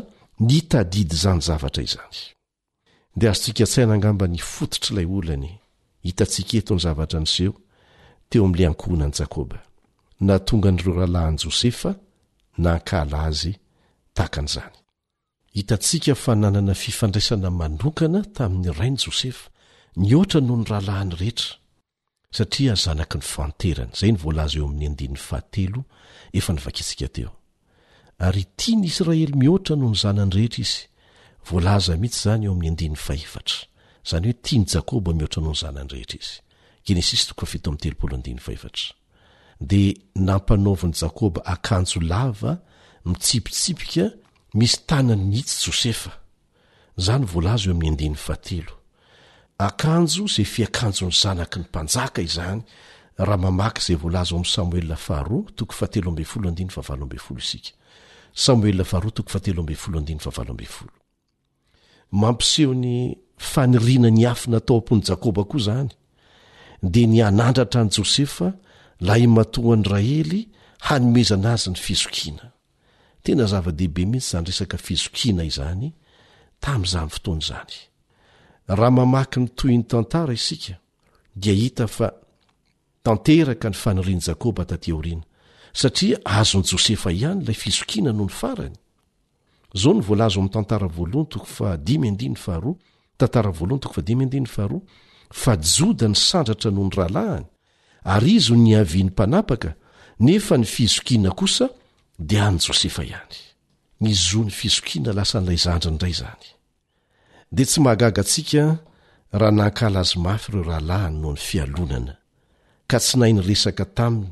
nitadidy 0.47 1.15
zany 1.23 1.41
zavatra 1.47 1.83
iznyd 1.83 3.23
i 4.37 4.39
ootayhien 5.09 7.43
teo 8.29 8.43
ami'ila 8.45 8.67
ankohonani 8.67 9.13
jakoba 9.19 9.57
na 10.27 10.35
tonga 10.47 10.71
nyireo 10.71 10.93
rahalahin'ni 10.95 11.37
jôsefa 11.43 11.91
na 12.63 12.71
nkala 12.79 13.17
azy 13.29 13.53
tahakan'izany 14.15 14.75
hitantsika 15.55 16.13
fa 16.23 16.31
nanana 16.41 16.73
fifandraisana 16.83 17.49
manokana 17.59 18.19
tamin'ny 18.35 18.71
rai 18.79 18.91
ny 18.93 18.97
jôsefa 19.03 19.45
nihoatra 19.99 20.39
noho 20.45 20.57
ny 20.61 20.65
rahalahiny 20.71 21.13
rehetra 21.21 21.51
satria 22.37 22.73
zanaky 22.83 23.17
ny 23.19 23.25
fanterany 23.33 23.91
zay 23.99 24.11
ny 24.11 24.17
voalaza 24.23 24.57
eo 24.59 24.65
amin'ny 24.69 24.85
andinin'ny 24.89 25.21
fahatelo 25.27 25.81
efa 26.37 26.51
nivakitsika 26.55 27.07
teo 27.15 27.31
ary 28.27 28.43
tia 28.59 28.75
ny 28.79 28.85
israely 28.91 29.33
mihoatra 29.41 29.73
noho 29.79 29.91
ny 29.93 29.97
zanany 30.03 30.31
rehetra 30.37 30.61
izy 30.65 30.81
voalaza 31.47 31.91
mihitsy 32.01 32.19
izany 32.21 32.43
eo 32.47 32.51
amin'ny 32.55 32.71
andinin'ny 32.73 32.97
fahefatra 33.07 33.57
zany 34.09 34.25
hoe 34.27 34.37
tiany 34.45 34.65
jakôba 34.73 35.09
mihoatra 35.17 35.39
noho 35.43 35.55
ny 35.55 35.59
zanany 35.65 35.89
rehetra 35.95 36.19
izy 36.23 36.35
de 39.59 39.93
nampanaoviny 40.15 40.93
jakôba 40.93 41.41
akanjo 41.45 41.99
lava 42.01 42.53
mitsipitsipika 43.05 44.05
misy 44.53 44.77
tanany 44.87 45.23
nhitsy 45.31 45.57
josefa 45.65 46.11
zany 47.05 47.25
voalazo 47.31 47.67
eo 47.69 47.75
ami' 47.75 47.89
adiny 47.93 48.15
faatelo 48.25 48.73
akanjo 49.67 50.23
zay 50.35 50.45
fiakanjo 50.53 51.05
ny 51.07 51.11
zanaky 51.23 51.57
ny 51.59 51.65
mpanjaka 51.67 52.19
izany 52.27 52.61
raha 53.25 53.37
mamaky 53.45 53.81
zay 53.85 53.95
voalaza 54.01 54.33
oamsamoe 54.35 54.81
mampiseho 62.21 62.73
ny 62.83 62.91
fanirinany 63.51 64.21
afina 64.31 64.59
tao 64.65 64.77
am-pony 64.77 65.01
jakôba 65.09 65.43
koa 65.51 65.59
zany 65.67 65.91
de 66.81 67.05
ny 67.07 67.21
anandratra 67.25 67.83
ny 67.85 67.89
jôsefa 67.91 68.53
laahymatohan'ny 69.01 69.85
rahely 69.89 70.41
hanomezana 70.87 71.51
azy 71.57 71.69
ny 71.73 71.77
fizokiana 71.79 72.45
tenazava-dehibe 73.25 74.03
mihitsy 74.11 74.31
zany 74.37 74.45
resaka 74.49 74.77
fizokiana 74.87 75.43
izany 75.51 75.87
tam'izany 76.61 77.09
fotoany 77.13 77.41
zany 77.49 77.73
raha 78.77 78.91
mamaky 78.97 79.37
ny 79.41 79.47
toy 79.59 79.75
ny 79.79 79.83
tantara 79.85 80.33
isika 80.33 80.75
dia 81.41 81.53
hita 81.53 81.87
fa 81.87 82.07
tanteraka 83.03 83.67
ny 83.69 83.75
faniriany 83.83 84.21
jakoba 84.27 84.65
tate 84.65 84.93
oriana 84.93 85.23
satria 85.73 86.17
azony 86.25 86.63
josefa 86.71 87.11
ihany 87.11 87.41
lay 87.45 87.55
fizokiana 87.63 88.11
noho 88.13 88.25
ny 88.29 88.33
farany 88.39 88.75
zao 89.81 89.93
ny 89.97 90.01
volazo 90.05 90.39
am'ny 90.39 90.49
tantra 90.53 90.77
hntoahatantara 90.85 90.95
voalohantokofa 93.49 94.01
dimyandiny 94.05 94.45
faharoa 94.45 94.81
fa 95.31 95.57
joda 95.57 96.07
ny 96.09 96.15
sandratra 96.17 96.71
noho 96.71 96.87
ny 96.89 96.95
rahalahany 96.95 97.45
ary 98.15 98.33
izy 98.37 98.55
ny 98.55 98.75
avin'ny 98.77 99.09
mpanapaka 99.11 99.73
nefa 100.19 100.57
ny 100.57 100.65
fizokiana 100.65 101.31
kosa 101.35 101.69
dia 102.19 102.47
any 102.47 102.59
jôsefa 102.63 103.03
ihany 103.03 103.37
nzo 104.01 104.39
ny 104.45 104.51
fizoina 104.59 105.11
lasa 105.17 105.37
n'lay 105.41 105.59
zandranray 105.65 106.15
zany 106.19 106.45
dea 107.55 107.67
tsy 107.69 107.79
mahagaga 107.83 108.21
antsika 108.23 108.63
raha 109.39 109.51
nankala 109.57 109.99
azy 110.05 110.17
mafy 110.25 110.49
ireo 110.51 110.63
rahalahany 110.69 111.15
no 111.23 111.29
ny 111.35 111.39
fialonana 111.47 112.13
ka 112.89 112.97
tsy 113.03 113.15
nai 113.19 113.33
ny 113.35 113.41
resaka 113.49 113.85
taminy 113.97 114.29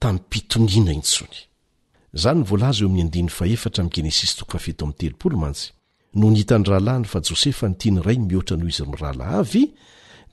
tam 0.00 0.16
pitonina 0.30 0.92
intsono 0.92 1.28
n 6.14 6.30
hitan'ny 6.38 6.62
rahalahny 6.70 7.04
fa 7.10 7.18
jsefa 7.26 7.64
ntiany 7.74 7.98
iray 7.98 8.18
mihoatra 8.22 8.54
noho 8.56 8.70
izy 8.72 8.82
am'ny 8.86 8.96
rahala 9.02 9.24
avy 9.42 9.62